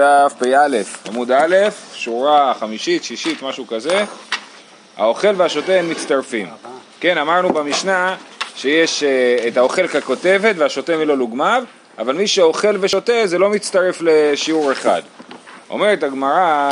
בדף 0.00 0.34
פ"א, 0.38 1.08
עמוד 1.08 1.30
א', 1.30 1.56
שורה 1.94 2.54
חמישית, 2.60 3.04
שישית, 3.04 3.42
משהו 3.42 3.66
כזה. 3.66 4.04
האוכל 4.96 5.34
והשותה 5.36 5.72
הם 5.72 5.90
מצטרפים. 5.90 6.46
כן, 7.00 7.18
אמרנו 7.18 7.52
במשנה 7.52 8.16
שיש 8.56 9.02
uh, 9.02 9.48
את 9.48 9.56
האוכל 9.56 9.88
ככותבת 9.88 10.56
והשותה 10.58 10.96
מלא 10.96 11.16
לוגמיו, 11.16 11.64
אבל 11.98 12.14
מי 12.14 12.26
שאוכל 12.26 12.76
ושותה 12.80 13.12
זה 13.24 13.38
לא 13.38 13.50
מצטרף 13.50 13.98
לשיעור 14.00 14.72
אחד. 14.72 15.02
אומרת 15.70 16.02
הגמרא, 16.02 16.70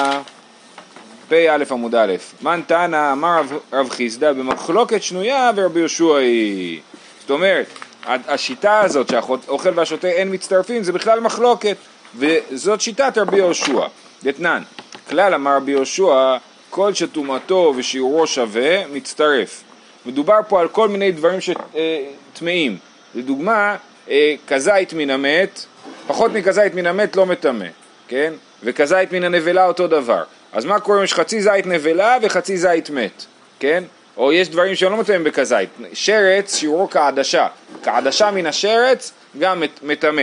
פ"א 1.28 1.64
עמוד 1.70 1.94
א', 1.94 2.14
מן 2.42 2.60
תנא 2.66 3.12
אמר 3.12 3.42
רב 3.72 3.88
חיסדא 3.90 4.32
במחלוקת 4.32 5.02
שנויה 5.02 5.50
ורבי 5.56 5.80
יהושע 5.80 6.16
היא. 6.16 6.80
זאת 7.20 7.30
אומרת, 7.30 7.66
השיטה 8.06 8.80
הזאת 8.80 9.08
שהאוכל 9.08 9.70
והשותה 9.74 10.08
אין 10.08 10.34
מצטרפים 10.34 10.82
זה 10.82 10.92
בכלל 10.92 11.20
מחלוקת 11.20 11.76
וזאת 12.16 12.80
שיטת 12.80 13.18
רבי 13.18 13.36
יהושע. 13.36 13.86
דתנן, 14.22 14.62
כלל 15.08 15.34
אמר 15.34 15.56
רבי 15.56 15.72
יהושע 15.72 16.36
כל 16.70 16.94
שטומאתו 16.94 17.74
ושיעורו 17.76 18.26
שווה 18.26 18.86
מצטרף. 18.86 19.62
מדובר 20.06 20.38
פה 20.48 20.60
על 20.60 20.68
כל 20.68 20.88
מיני 20.88 21.12
דברים 21.12 21.40
שטמאים. 21.40 22.78
לדוגמה, 23.14 23.76
אה, 24.10 24.34
כזית 24.46 24.92
מן 24.92 25.10
המת, 25.10 25.64
פחות 26.06 26.32
מכזית 26.32 26.74
מן 26.74 26.86
המת 26.86 27.16
לא 27.16 27.26
מטמא, 27.26 27.66
כן? 28.08 28.32
וכזית 28.62 29.12
מן 29.12 29.24
הנבלה 29.24 29.66
אותו 29.66 29.86
דבר. 29.86 30.22
אז 30.52 30.64
מה 30.64 30.80
קורה 30.80 30.98
אם 30.98 31.04
יש 31.04 31.14
חצי 31.14 31.42
זית 31.42 31.66
נבלה 31.66 32.16
וחצי 32.22 32.56
זית 32.56 32.90
מת, 32.90 33.24
כן? 33.60 33.84
או 34.16 34.32
יש 34.32 34.48
דברים 34.48 34.74
שלא 34.74 34.96
מטמאים 34.96 35.24
בכזית. 35.24 35.68
שרץ 35.92 36.56
שיעורו 36.56 36.90
כעדשה. 36.90 37.46
כעדשה 37.82 38.30
מן 38.30 38.46
השרץ 38.46 39.12
גם 39.38 39.62
מטמא. 39.82 40.22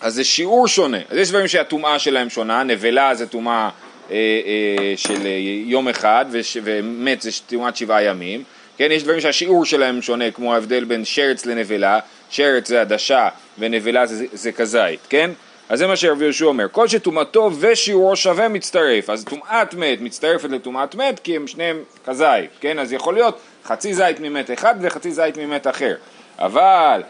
אז 0.00 0.14
זה 0.14 0.24
שיעור 0.24 0.68
שונה. 0.68 0.98
אז 1.08 1.16
יש 1.16 1.28
דברים 1.28 1.48
שהטומאה 1.48 1.98
שלהם 1.98 2.30
שונה, 2.30 2.62
נבלה 2.62 3.14
זה 3.14 3.26
טומאה 3.26 3.68
אה, 4.10 4.14
אה, 4.14 4.92
של 4.96 5.26
יום 5.64 5.88
אחד 5.88 6.24
וש, 6.30 6.56
ומת 6.64 7.22
זה 7.22 7.30
טומאת 7.46 7.76
שבעה 7.76 8.02
ימים. 8.02 8.44
כן, 8.78 8.88
יש 8.92 9.02
דברים 9.02 9.20
שהשיעור 9.20 9.64
שלהם 9.64 10.02
שונה, 10.02 10.30
כמו 10.30 10.54
ההבדל 10.54 10.84
בין 10.84 11.04
שרץ 11.04 11.46
לנבלה, 11.46 11.98
שרץ 12.30 12.68
זה 12.68 12.80
עדשה 12.80 13.28
ונבלה 13.58 14.06
זה, 14.06 14.26
זה 14.32 14.52
כזית, 14.52 15.00
כן? 15.08 15.30
אז 15.68 15.78
זה 15.78 15.86
מה 15.86 15.96
שרבי 15.96 16.24
יהושע 16.24 16.44
אומר, 16.44 16.66
כל 16.72 16.88
שטומאתו 16.88 17.50
ושיעורו 17.60 18.16
שווה 18.16 18.48
מצטרף, 18.48 19.10
אז 19.10 19.24
טומאת 19.24 19.74
מת 19.74 20.00
מצטרפת 20.00 20.50
לטומאת 20.50 20.94
מת 20.94 21.20
כי 21.24 21.36
הם 21.36 21.46
שניהם 21.46 21.76
כזית, 22.04 22.50
כן? 22.60 22.78
אז 22.78 22.92
יכול 22.92 23.14
להיות 23.14 23.38
חצי 23.64 23.94
זית 23.94 24.20
ממת 24.20 24.50
אחד 24.50 24.74
וחצי 24.80 25.12
זית 25.12 25.38
ממת 25.38 25.66
אחר, 25.66 25.94
אבל 26.38 27.02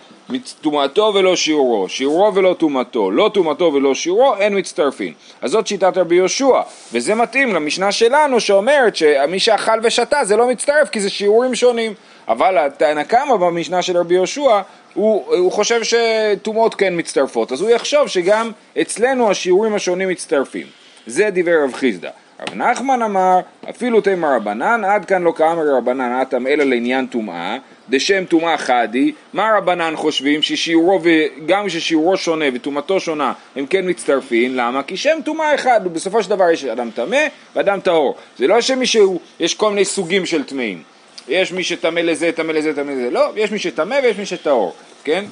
טומאתו 0.61 1.13
ולא 1.15 1.37
שיעורו, 1.37 1.89
שיעורו 1.89 2.35
ולא 2.35 2.55
טומאתו, 2.59 3.11
לא 3.11 3.31
טומאתו 3.35 3.71
ולא 3.75 3.95
שיעורו, 3.95 4.37
אין 4.37 4.59
מצטרפים. 4.59 5.13
אז 5.43 5.51
זאת 5.51 5.67
שיטת 5.67 5.97
רבי 5.97 6.15
יהושע, 6.15 6.61
וזה 6.93 7.15
מתאים 7.15 7.55
למשנה 7.55 7.93
שלנו 7.93 8.41
שאומרת 8.41 8.97
שמי 8.97 9.39
שאכל 9.39 9.81
ושתה 9.83 10.25
זה 10.25 10.37
לא 10.37 10.49
מצטרף 10.49 10.89
כי 10.89 11.01
זה 11.01 11.11
שיעורים 11.11 11.55
שונים. 11.55 11.95
אבל 12.29 12.59
התנא 12.59 13.03
קמא 13.03 13.37
במשנה 13.37 13.83
של 13.83 13.97
רבי 13.97 14.15
יהושע, 14.15 14.61
הוא, 14.95 15.25
הוא 15.39 15.53
חושב 15.53 15.81
שטומאות 15.83 16.75
כן 16.75 16.95
מצטרפות, 16.97 17.53
אז 17.53 17.61
הוא 17.61 17.71
יחשוב 17.71 18.09
שגם 18.09 18.51
אצלנו 18.81 19.31
השיעורים 19.31 19.75
השונים 19.75 20.09
מצטרפים. 20.09 20.67
זה 21.07 21.31
דיבר 21.31 21.65
רב 21.65 21.73
חיסדא. 21.73 22.11
רב 22.41 22.55
נחמן 22.55 23.03
אמר, 23.03 23.41
אפילו 23.71 24.01
תימא 24.01 24.27
רבנן, 24.27 24.85
עד 24.85 25.05
כאן 25.05 25.23
לא 25.23 25.33
כאמר 25.37 25.77
רבנן 25.77 26.19
אטם 26.23 26.47
אלא 26.47 26.65
לעניין 26.65 27.07
טומאה, 27.07 27.57
דשם 27.91 28.25
טומאה 28.25 28.59
חדי, 28.59 29.13
מה 29.33 29.51
רבנן 29.59 29.97
חושבים 29.97 30.43
ששיעורו, 30.43 31.01
וגם 31.03 31.69
ששיעורו 31.69 32.17
שונה 32.17 32.45
וטומאתו 32.55 33.01
שונה, 33.01 33.33
הם 33.57 33.67
כן 33.67 33.89
מצטרפים, 33.89 34.55
למה? 34.55 34.83
כי 34.83 34.97
שם 34.97 35.19
טומאה 35.25 35.55
אחד, 35.55 35.81
ובסופו 35.85 36.23
של 36.23 36.31
דבר 36.31 36.51
יש 36.51 36.65
אדם 36.65 36.91
טמא 36.91 37.27
ואדם 37.55 37.81
טהור. 37.81 38.17
זה 38.39 38.47
לא 38.47 38.61
שמישהו, 38.61 39.21
יש 39.41 39.55
כל 39.55 39.71
מיני 39.71 39.85
סוגים 39.85 40.27
של 40.27 40.45
טמאים. 40.45 40.83
יש 41.29 41.53
מי 41.53 41.65
שטמא 41.65 42.01
לזה, 42.01 42.33
טמא 42.33 42.53
לזה, 42.53 42.75
טמא 42.75 42.91
לזה, 42.91 43.11
לא, 43.11 43.29
יש 43.37 43.51
מי 43.51 43.59
שטמא 43.59 43.95
ויש 44.03 44.19
מי 44.19 44.27
שטהור, 44.27 44.75
כן? 45.05 45.25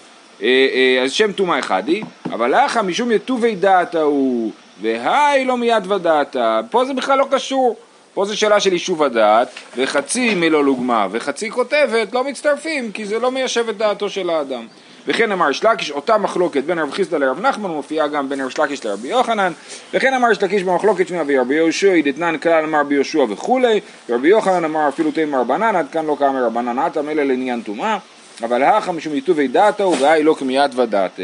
אה, 0.42 0.46
אה, 0.74 1.02
אז 1.02 1.12
שם 1.12 1.32
טומאה 1.32 1.58
אחד 1.58 1.88
היא, 1.88 2.04
אבל 2.26 2.54
אחא 2.54 2.82
משום 2.82 3.12
יטובי 3.12 3.54
דעתה 3.54 4.00
הוא, 4.00 4.52
והי 4.82 5.44
לא 5.44 5.56
מיד 5.56 5.92
ודעתה, 5.92 6.60
פה 6.70 6.84
זה 6.84 6.94
בכלל 6.94 7.18
לא 7.18 7.26
קשור. 7.30 7.76
פה 8.14 8.24
זה 8.24 8.36
שאלה 8.36 8.60
של 8.60 8.72
יישוב 8.72 9.02
הדעת, 9.02 9.48
וחצי 9.76 10.34
מלא 10.34 10.64
לוגמה 10.64 11.06
וחצי 11.10 11.50
כותבת 11.50 12.12
לא 12.12 12.24
מצטרפים, 12.24 12.92
כי 12.92 13.06
זה 13.06 13.18
לא 13.18 13.30
מיישב 13.30 13.68
את 13.68 13.76
דעתו 13.76 14.10
של 14.10 14.30
האדם. 14.30 14.66
וכן 15.06 15.32
אמר 15.32 15.52
שלקיש, 15.52 15.90
אותה 15.90 16.18
מחלוקת 16.18 16.64
בין 16.64 16.78
רב 16.78 16.90
חיסדא 16.90 17.18
לרב 17.18 17.40
נחמן 17.40 17.70
מופיעה 17.70 18.08
גם 18.08 18.28
בין 18.28 18.40
רב 18.40 18.50
שלקיש 18.50 18.86
לרבי 18.86 19.08
יוחנן, 19.08 19.52
וכן 19.94 20.14
אמר 20.14 20.34
שלקיש 20.34 20.62
במחלוקת 20.62 21.08
שנייה 21.08 21.24
ורבי 21.26 21.54
יהושע, 21.54 21.94
דתנן 22.04 22.38
כלל 22.38 22.64
אמר 22.64 22.80
רבי 22.80 22.94
יהושע 22.94 23.24
וכולי, 23.28 23.80
ורבי 24.08 24.28
יוחנן 24.28 24.64
אמר 24.64 24.88
אפילו 24.88 25.10
תימא 25.10 25.36
רבנן, 25.36 25.76
עד 25.76 25.86
כאן 25.92 26.06
לא 26.06 26.16
כאמר 26.18 26.44
רבנן 26.46 26.78
עתם 26.78 27.08
אלא 27.08 27.22
לעניין 27.22 27.62
טומאה, 27.62 27.98
אבל 28.42 28.62
האחא 28.62 28.90
משום 28.90 29.14
יטובי 29.14 29.48
דעתו, 29.48 29.94
והי 30.00 30.22
לא 30.22 30.34
כמיית 30.38 30.74
ודעתי. 30.74 31.22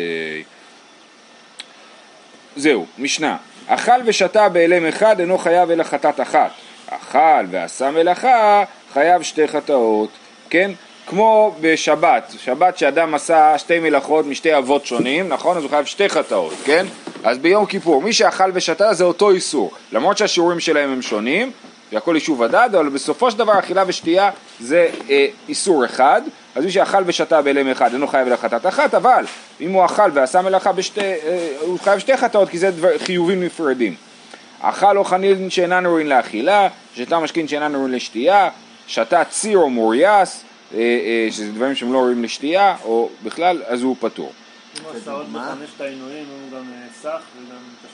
זהו, 2.61 2.87
משנה, 2.99 3.37
אכל 3.67 4.01
ושתה 4.05 4.49
באלם 4.49 4.87
אחד 4.87 5.21
אינו 5.21 5.39
חייב 5.39 5.71
אלא 5.71 5.85
חטאת 5.85 6.21
אחת, 6.21 6.51
אכל 6.91 7.45
ועשה 7.51 7.91
מלאכה 7.91 8.65
חייב 8.93 9.23
שתי 9.23 9.49
חטאות, 9.49 10.11
כן? 10.51 10.71
כמו 11.07 11.55
בשבת, 11.61 12.35
שבת 12.39 12.79
שאדם 12.79 13.15
עשה 13.15 13.59
שתי 13.59 13.79
מלאכות 13.79 14.27
משתי 14.27 14.57
אבות 14.59 14.87
שונים, 14.87 15.29
נכון? 15.29 15.57
אז 15.57 15.63
הוא 15.63 15.71
חייב 15.71 15.85
שתי 15.85 16.09
חטאות, 16.09 16.55
כן? 16.65 16.87
אז 17.25 17.39
ביום 17.39 17.67
כיפור, 17.67 18.03
מי 18.03 18.13
שאכל 18.13 18.51
ושתה 18.55 18.95
זה 18.95 19.05
אותו 19.05 19.31
איסור, 19.31 19.71
למרות 19.93 20.19
שהשיעורים 20.19 20.61
שלהם 20.61 20.93
הם 20.93 21.03
שונים, 21.03 21.51
זה 21.91 21.99
הכל 21.99 22.15
יישוב 22.15 22.43
הדד, 22.43 22.71
אבל 22.73 22.89
בסופו 22.89 23.31
של 23.31 23.39
דבר 23.39 23.59
אכילה 23.59 23.85
ושתייה 23.87 24.31
זה 24.61 24.89
אה, 25.11 25.27
איסור 25.49 25.85
אחד, 25.85 26.23
אז 26.55 26.65
מי 26.65 26.71
שאכל 26.71 27.03
ושתה 27.07 27.43
באלם 27.43 27.69
אחד 27.69 27.93
אינו 27.93 28.07
חייב 28.07 28.29
לחטאת 28.29 28.67
אחת, 28.67 28.95
אבל 28.95 29.25
אם 29.61 29.73
הוא 29.73 29.85
אכל 29.85 30.11
ועשה 30.15 30.43
מלאכה 30.43 30.73
בשתי, 30.73 31.01
אה, 31.01 31.57
הוא 31.61 31.79
חייב 31.79 31.99
שתי 31.99 32.17
חטאות 32.17 32.49
כי 32.49 32.59
זה 32.59 32.71
דבר, 32.71 32.99
חיובים 32.99 33.43
נפרדים. 33.43 33.95
אכל 34.61 34.99
או 34.99 35.05
חנין 35.05 35.51
שאינן 35.51 35.87
ראויים 35.87 36.07
לאכילה, 36.07 36.69
שתה 36.95 37.19
משכין 37.19 37.49
שאינן 37.49 37.75
ראויים 37.75 37.93
לשתייה, 37.93 38.49
שתה 38.87 39.25
ציר 39.25 39.59
או 39.59 39.71
מורייס, 39.71 40.45
אה, 40.75 40.79
אה, 40.79 41.29
שזה 41.31 41.53
דברים 41.53 41.75
שהם 41.75 41.93
לא 41.93 41.99
ראויים 41.99 42.25
לשתייה, 42.25 42.77
או 42.85 43.09
בכלל, 43.25 43.63
אז 43.67 43.83
הוא 43.83 43.97
פטור. 44.01 44.33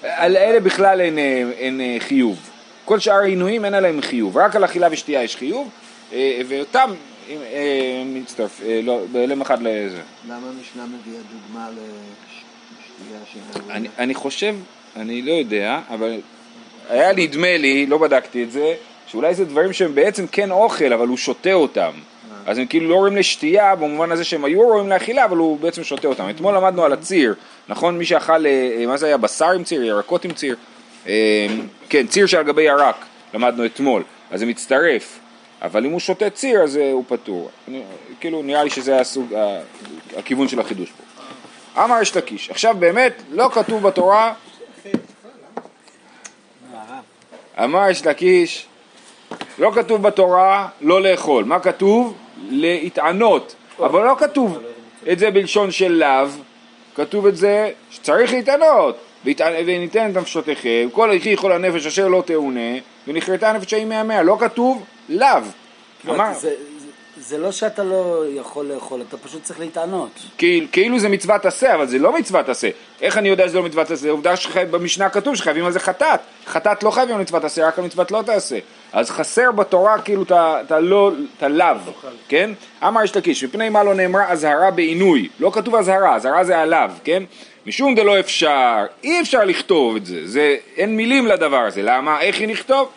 על 0.02 0.36
אלה 0.36 0.60
בכלל 0.60 1.00
אין 1.00 1.80
חיוב. 1.98 2.50
כל 2.86 2.98
שאר 2.98 3.14
העינויים 3.14 3.64
אין 3.64 3.74
עליהם 3.74 4.00
חיוב, 4.00 4.36
רק 4.36 4.56
על 4.56 4.64
אכילה 4.64 4.88
ושתייה 4.90 5.22
יש 5.22 5.36
חיוב, 5.36 5.68
אה, 6.12 6.40
ואותם 6.48 6.90
מצטרף, 8.06 8.60
לא, 8.82 9.00
בהלם 9.12 9.40
אחד 9.40 9.62
לזה. 9.62 10.00
למה 10.28 10.48
המשנה 10.48 10.84
מביאה 10.86 11.20
דוגמה 11.32 11.68
לשתייה 11.70 13.20
שאינה 13.32 13.88
אני 13.98 14.14
חושב, 14.14 14.56
אני 14.96 15.22
לא 15.22 15.32
יודע, 15.32 15.80
אבל 15.90 16.20
היה 16.88 17.12
נדמה 17.12 17.56
לי, 17.56 17.86
לא 17.86 17.98
בדקתי 17.98 18.44
את 18.44 18.50
זה, 18.50 18.74
שאולי 19.06 19.34
זה 19.34 19.44
דברים 19.44 19.72
שהם 19.72 19.94
בעצם 19.94 20.26
כן 20.32 20.50
אוכל, 20.50 20.92
אבל 20.92 21.08
הוא 21.08 21.16
שותה 21.16 21.52
אותם. 21.52 21.90
אז 22.46 22.58
הם 22.58 22.66
כאילו 22.66 22.90
לא 22.90 22.94
רואים 22.94 23.16
לשתייה 23.16 23.74
במובן 23.74 24.12
הזה 24.12 24.24
שהם 24.24 24.44
היו 24.44 24.60
רואים 24.62 24.88
לאכילה, 24.88 25.24
אבל 25.24 25.36
הוא 25.36 25.58
בעצם 25.58 25.84
שותה 25.84 26.08
אותם. 26.08 26.30
אתמול 26.30 26.56
למדנו 26.56 26.84
על 26.84 26.92
הציר, 26.92 27.34
נכון? 27.68 27.98
מי 27.98 28.04
שאכל, 28.04 28.46
אה, 28.46 28.84
מה 28.86 28.96
זה 28.96 29.06
היה? 29.06 29.16
בשר 29.16 29.50
עם 29.50 29.64
ציר, 29.64 29.82
ירקות 29.82 30.24
עם 30.24 30.32
ציר? 30.32 30.56
אה, 31.08 31.46
כן, 31.88 32.06
ציר 32.06 32.26
שעל 32.26 32.42
גבי 32.42 32.62
ירק, 32.62 32.96
למדנו 33.34 33.66
אתמול. 33.66 34.02
אז 34.30 34.40
זה 34.40 34.46
מצטרף. 34.46 35.18
אבל 35.62 35.84
אם 35.84 35.90
הוא 35.90 36.00
שותה 36.00 36.30
ציר, 36.30 36.62
אז 36.62 36.76
אה, 36.76 36.92
הוא 36.92 37.04
פטור. 37.08 37.50
כאילו, 38.20 38.42
נראה 38.42 38.64
לי 38.64 38.70
שזה 38.70 39.00
הסוג, 39.00 39.34
הכיוון 40.16 40.48
של 40.48 40.60
החידוש 40.60 40.90
פה. 40.90 41.84
אמר 41.84 42.02
יש 42.02 42.16
לקיש. 42.16 42.50
עכשיו 42.50 42.76
באמת, 42.78 43.22
לא 43.30 43.48
כתוב 43.52 43.82
בתורה... 43.82 44.32
אמר 47.64 47.90
יש 47.90 48.06
לקיש, 48.06 48.66
לא 49.58 49.70
כתוב 49.74 50.02
בתורה 50.02 50.68
לא 50.80 51.02
לאכול. 51.02 51.44
מה 51.44 51.60
כתוב? 51.60 52.16
להתענות, 52.48 53.54
אבל 53.78 54.04
לא 54.04 54.14
כתוב 54.18 54.58
את 55.12 55.18
זה 55.18 55.30
בלשון 55.30 55.70
של 55.70 55.92
לאו, 55.92 56.28
כתוב 56.94 57.26
את 57.26 57.36
זה 57.36 57.70
שצריך 57.90 58.32
להתענות, 58.32 58.96
וניתן 59.66 60.10
את 60.10 60.16
נפשותיכם, 60.16 60.88
כל 60.92 61.10
איכי 61.10 61.28
יכול 61.28 61.52
הנפש 61.52 61.86
אשר 61.86 62.08
לא 62.08 62.22
תאונה, 62.26 62.78
ונכרתה 63.08 63.52
נפש 63.52 63.72
ההיא 63.72 63.84
מהמאה, 63.84 64.22
לא 64.22 64.36
כתוב 64.40 64.84
לאו. 65.08 65.38
אמר... 66.08 66.32
זה 67.20 67.38
לא 67.38 67.52
שאתה 67.52 67.84
לא 67.84 68.24
יכול 68.28 68.66
לאכול, 68.66 69.02
אתה 69.08 69.16
פשוט 69.16 69.42
צריך 69.42 69.60
להתענות. 69.60 70.10
כאילו 70.72 70.98
זה 70.98 71.08
מצוות 71.08 71.46
עשה, 71.46 71.74
אבל 71.74 71.86
זה 71.86 71.98
לא 71.98 72.18
מצוות 72.18 72.48
עשה. 72.48 72.68
איך 73.02 73.18
אני 73.18 73.28
יודע 73.28 73.48
שזה 73.48 73.58
לא 73.58 73.64
מצוות 73.64 73.90
עשה? 73.90 74.10
עובדה 74.10 74.36
שבמשנה 74.36 75.08
כתוב 75.08 75.34
שחייבים 75.34 75.64
על 75.64 75.72
זה 75.72 75.80
חטאת. 75.80 76.20
חטאת 76.46 76.82
לא 76.82 76.90
חייבים 76.90 77.14
על 77.14 77.22
מצוות 77.22 77.44
עשה, 77.44 77.66
רק 77.66 77.78
על 77.78 77.84
מצוות 77.84 78.10
לא 78.10 78.22
תעשה. 78.26 78.58
אז 78.92 79.10
חסר 79.10 79.52
בתורה 79.52 79.98
כאילו 79.98 80.22
את 80.30 80.72
הלא, 80.72 81.12
את 81.38 81.42
הלאו, 81.42 81.76
כן? 82.28 82.50
אמר 82.86 83.04
יש 83.04 83.16
לקיש, 83.16 83.44
מפני 83.44 83.68
מה 83.68 83.84
לא 83.84 83.94
נאמרה 83.94 84.32
אזהרה 84.32 84.70
בעינוי. 84.70 85.28
לא 85.40 85.50
כתוב 85.54 85.74
אזהרה, 85.74 86.16
אזהרה 86.16 86.44
זה 86.44 86.58
הלאו, 86.58 86.88
כן? 87.04 87.22
משום 87.66 87.94
דלא 87.94 88.20
אפשר, 88.20 88.86
אי 89.04 89.20
אפשר 89.20 89.44
לכתוב 89.44 89.96
את 89.96 90.06
זה, 90.06 90.20
זה, 90.24 90.56
אין 90.76 90.96
מילים 90.96 91.26
לדבר 91.26 91.56
הזה, 91.56 91.82
למה? 91.82 92.20
איך 92.20 92.40
היא 92.40 92.48
נכתוב? 92.48 92.88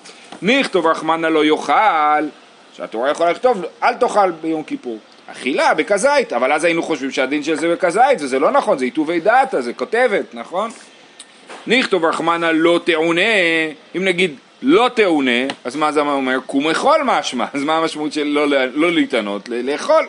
נכתוב 0.41 0.85
רחמנא 0.85 1.27
לא 1.27 1.45
יאכל, 1.45 2.27
שהתורה 2.73 3.11
יכולה 3.11 3.31
לכתוב, 3.31 3.65
אל 3.83 3.93
תאכל 3.93 4.31
ביום 4.31 4.63
כיפור. 4.63 4.97
אכילה 5.31 5.73
בכזית, 5.73 6.33
אבל 6.33 6.51
אז 6.51 6.63
היינו 6.63 6.83
חושבים 6.83 7.11
שהדין 7.11 7.43
של 7.43 7.55
זה 7.55 7.73
בכזית, 7.75 8.21
וזה 8.21 8.39
לא 8.39 8.51
נכון, 8.51 8.77
זה 8.77 8.85
עיטובי 8.85 9.19
דעתה, 9.19 9.61
זה 9.61 9.73
כותבת, 9.73 10.33
נכון? 10.33 10.71
נכתוב 11.67 12.05
רחמנא 12.05 12.51
לא 12.53 12.79
תעונה, 12.83 13.21
אם 13.95 14.05
נגיד 14.05 14.35
לא 14.61 14.89
תעונה, 14.93 15.41
אז 15.63 15.75
מה 15.75 15.91
זה 15.91 16.01
אומר? 16.01 16.39
קום 16.45 16.67
אכול 16.67 17.01
משמע, 17.05 17.45
אז 17.53 17.63
מה 17.63 17.77
המשמעות 17.77 18.13
של 18.13 18.23
לא, 18.23 18.47
לא 18.73 18.91
להתענות? 18.91 19.49
לאכול. 19.49 20.07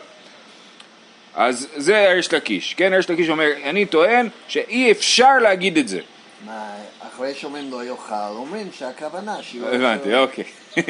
אז 1.35 1.67
זה 1.75 2.11
ארש 2.11 2.33
לקיש, 2.33 2.73
כן? 2.73 2.93
ארש 2.93 3.09
לקיש 3.09 3.29
אומר, 3.29 3.47
אני 3.63 3.85
טוען 3.85 4.29
שאי 4.47 4.91
אפשר 4.91 5.37
להגיד 5.41 5.77
את 5.77 5.87
זה. 5.87 5.99
מה, 6.45 6.73
אחרי 6.99 7.33
שאומרים 7.35 7.71
לא 7.71 7.83
יאכל, 7.83 8.13
אומרים 8.29 8.69
שהכוונה 8.73 9.43
שיהיו... 9.43 9.67
הבנתי, 9.67 10.15
אוקיי. 10.15 10.43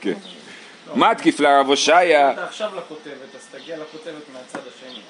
כן. 0.00 0.14
מתקיף 0.94 1.40
לרב 1.40 1.66
הושעיה... 1.66 2.32
אתה 2.32 2.44
עכשיו 2.44 2.70
לכותבת, 2.76 3.34
אז 3.34 3.60
תגיע 3.60 3.76
לכותבת 3.76 4.22
מהצד 4.32 4.58
השני. 4.68 5.00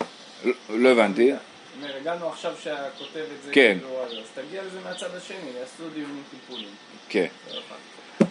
לא 0.68 0.88
הבנתי. 0.88 1.32
אומר, 1.76 1.96
הגענו 2.00 2.28
עכשיו 2.28 2.52
שהכותבת 2.62 3.42
זה 3.44 3.52
כן. 3.52 3.76
כאילו, 3.80 4.04
אז 4.04 4.44
תגיע 4.44 4.62
לזה 4.62 4.78
מהצד 4.84 5.16
השני, 5.16 5.36
יעשו 5.60 5.82
דיונים 5.94 6.22
טיפולים. 6.30 6.68
כן. 7.08 7.26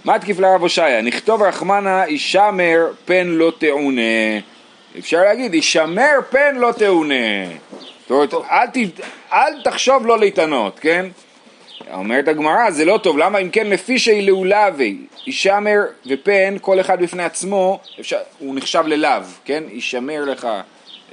מתקיף 0.05 0.39
לרב 0.39 0.61
הושעיה, 0.61 1.01
נכתוב 1.01 1.41
רחמנה 1.41 2.03
ישמר 2.07 2.91
פן 3.05 3.27
לא 3.27 3.53
תעונה. 3.57 4.39
אפשר 4.97 5.21
להגיד, 5.21 5.53
ישמר 5.53 6.11
פן 6.29 6.55
לא 6.55 6.71
תעונה. 6.71 7.45
זאת 8.01 8.11
אומרת, 8.11 8.33
אל, 8.33 8.67
ת, 8.67 8.99
אל 9.33 9.61
תחשוב 9.63 10.07
לא 10.07 10.19
להתענות, 10.19 10.79
כן? 10.79 11.05
אומרת 11.93 12.27
הגמרא, 12.27 12.71
זה 12.71 12.85
לא 12.85 12.99
טוב, 13.03 13.17
למה 13.17 13.37
אם 13.37 13.49
כן 13.49 13.67
לפי 13.67 13.99
שהיא 13.99 14.23
לעולבי, 14.23 14.97
ישמר 15.27 15.79
ופן, 16.07 16.55
כל 16.61 16.79
אחד 16.79 17.01
בפני 17.01 17.23
עצמו, 17.23 17.79
אפשר, 17.99 18.17
הוא 18.39 18.55
נחשב 18.55 18.83
ללאו, 18.87 19.21
כן? 19.45 19.63
ישמר 19.71 20.25
לך, 20.25 20.47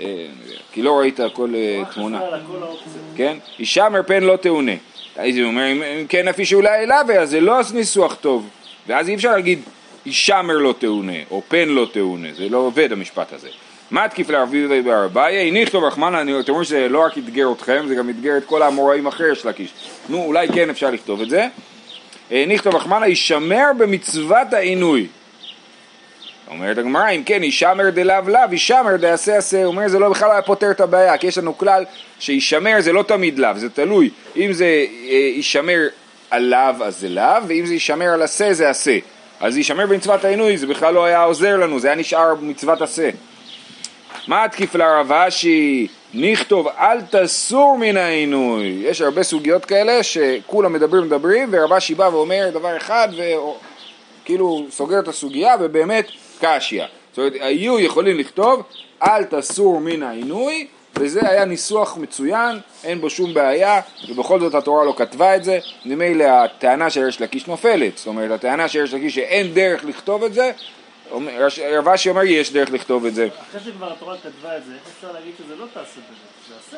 אה, 0.00 0.26
כי 0.72 0.82
לא 0.82 0.98
ראית 0.98 1.20
כל 1.32 1.54
אה, 1.54 1.82
תמונה, 1.94 2.20
כן? 3.16 3.38
ישמר 3.58 4.02
פן 4.06 4.22
לא 4.22 4.36
תעונה. 4.36 4.72
אז 5.16 5.36
הוא 5.36 5.46
אומר, 5.46 5.72
אם 5.72 5.82
אם 5.82 6.06
כן 6.08 6.26
לפי 6.26 6.44
שאולי 6.44 6.86
לעולבי, 6.86 7.18
אז 7.18 7.30
זה 7.30 7.40
לא 7.40 7.60
ניסוח 7.74 8.14
טוב, 8.14 8.48
ואז 8.86 9.08
אי 9.08 9.14
אפשר 9.14 9.32
להגיד 9.32 9.58
ישמר 10.06 10.58
לא 10.58 10.74
תעונה, 10.78 11.18
או 11.30 11.42
פן 11.48 11.68
לא 11.68 11.86
תעונה, 11.92 12.28
זה 12.36 12.48
לא 12.48 12.58
עובד 12.58 12.92
המשפט 12.92 13.32
הזה. 13.32 13.48
מה 13.90 14.08
תקיף 14.08 14.30
לערבי 14.30 14.82
בר 14.82 15.04
אביי? 15.04 15.50
נכתוב 15.62 15.84
רחמנא, 15.84 16.40
אתם 16.40 16.52
רואים 16.52 16.64
שזה 16.64 16.88
לא 16.88 17.04
רק 17.04 17.18
אתגר 17.18 17.52
אתכם, 17.52 17.84
זה 17.88 17.94
גם 17.94 18.10
אתגר 18.10 18.36
את 18.36 18.44
כל 18.44 18.62
האמוראים 18.62 19.06
אחר 19.06 19.34
של 19.34 19.48
הקיש. 19.48 19.70
נו, 20.08 20.24
אולי 20.24 20.48
כן 20.48 20.70
אפשר 20.70 20.90
לכתוב 20.90 21.20
את 21.20 21.30
זה. 21.30 21.46
אה, 22.32 22.44
נכתוב 22.48 22.76
רחמנא, 22.76 23.06
ישמר 23.06 23.64
במצוות 23.78 24.52
העינוי. 24.52 25.06
אומרת 26.50 26.78
הגמרא, 26.78 27.08
אם 27.08 27.22
כן, 27.26 27.42
ישמר 27.42 27.90
דלאו 27.90 28.28
לאו, 28.28 28.40
ישמר 28.52 28.96
דעשה 28.96 29.36
עשה. 29.36 29.58
הוא 29.58 29.66
אומר, 29.66 29.88
זה 29.88 29.98
לא 29.98 30.08
בכלל 30.08 30.30
היה 30.30 30.42
פותר 30.42 30.70
את 30.70 30.80
הבעיה, 30.80 31.18
כי 31.18 31.26
יש 31.26 31.38
לנו 31.38 31.58
כלל 31.58 31.84
שישמר 32.18 32.80
זה 32.80 32.92
לא 32.92 33.02
תמיד 33.02 33.38
לאו, 33.38 33.50
זה 33.56 33.70
תלוי. 33.70 34.10
אם 34.36 34.52
זה 34.52 34.84
אה, 35.08 35.14
ישמר 35.14 35.78
על 36.30 36.42
לאו, 36.42 36.84
אז 36.84 37.00
זה 37.00 37.08
לאו, 37.08 37.48
ואם 37.48 37.66
זה 37.66 37.74
ישמר 37.74 38.08
על 38.08 38.22
עשה, 38.22 38.54
זה 38.54 38.70
עשה. 38.70 38.98
אז 39.40 39.56
ישמר 39.58 39.86
במצוות 39.86 40.24
העינוי, 40.24 40.56
זה 40.56 40.66
בכלל 40.66 40.94
לא 40.94 41.04
היה 41.04 41.22
עוזר 41.22 41.56
לנו, 41.56 41.80
זה 41.80 41.88
היה 41.88 41.96
נשאר 41.96 42.34
במצוות 42.34 42.82
עשה. 42.82 43.10
מה 44.26 44.44
התקיף 44.44 44.74
לרב 44.74 45.12
אשי? 45.12 45.86
נכתוב 46.14 46.68
אל 46.68 47.00
תסור 47.00 47.78
מן 47.78 47.96
העינוי. 47.96 48.66
יש 48.66 49.00
הרבה 49.00 49.22
סוגיות 49.22 49.64
כאלה 49.64 50.02
שכולם 50.02 50.72
מדברים 50.72 51.04
מדברים 51.04 51.48
ורב 51.52 51.72
אשי 51.72 51.94
בא 51.94 52.08
ואומר 52.12 52.50
דבר 52.52 52.76
אחד 52.76 53.08
וכאילו 54.22 54.66
סוגר 54.70 54.98
את 54.98 55.08
הסוגיה 55.08 55.54
ובאמת 55.60 56.08
קשיא. 56.40 56.84
זאת 57.10 57.18
אומרת 57.18 57.32
היו 57.40 57.80
יכולים 57.80 58.18
לכתוב 58.18 58.62
אל 59.02 59.24
תסור 59.24 59.80
מן 59.80 60.02
העינוי 60.02 60.66
וזה 60.98 61.28
היה 61.28 61.44
ניסוח 61.44 61.96
מצוין, 61.96 62.58
אין 62.84 63.00
בו 63.00 63.10
שום 63.10 63.34
בעיה, 63.34 63.80
ובכל 64.08 64.40
זאת 64.40 64.54
התורה 64.54 64.84
לא 64.84 64.94
כתבה 64.96 65.36
את 65.36 65.44
זה, 65.44 65.58
ממילא 65.84 66.24
הטענה 66.24 66.90
של 66.90 67.08
יש 67.08 67.20
לקיש 67.20 67.46
נופלת, 67.46 67.98
זאת 67.98 68.06
אומרת 68.06 68.30
הטענה 68.30 68.68
של 68.68 68.84
יש 68.84 68.94
לקיש 68.94 69.14
שאין 69.14 69.54
דרך 69.54 69.84
לכתוב 69.84 70.24
את 70.24 70.34
זה, 70.34 70.50
רב 71.78 71.88
אשי 71.88 72.10
אומר 72.10 72.22
יש 72.22 72.52
דרך 72.52 72.70
לכתוב 72.70 73.04
את 73.06 73.14
זה. 73.14 73.28
אחרי 73.50 73.60
שכבר 73.60 73.92
התורה 73.92 74.16
כתבה 74.16 74.56
את 74.56 74.64
זה, 74.64 74.72
איך 74.72 74.82
אפשר 74.96 75.12
להגיד 75.12 75.32
שזה 75.38 75.56
לא 75.56 75.66
תעשה 75.74 76.00
בזה? 76.00 76.48
זה 76.48 76.54
עשה. 76.68 76.76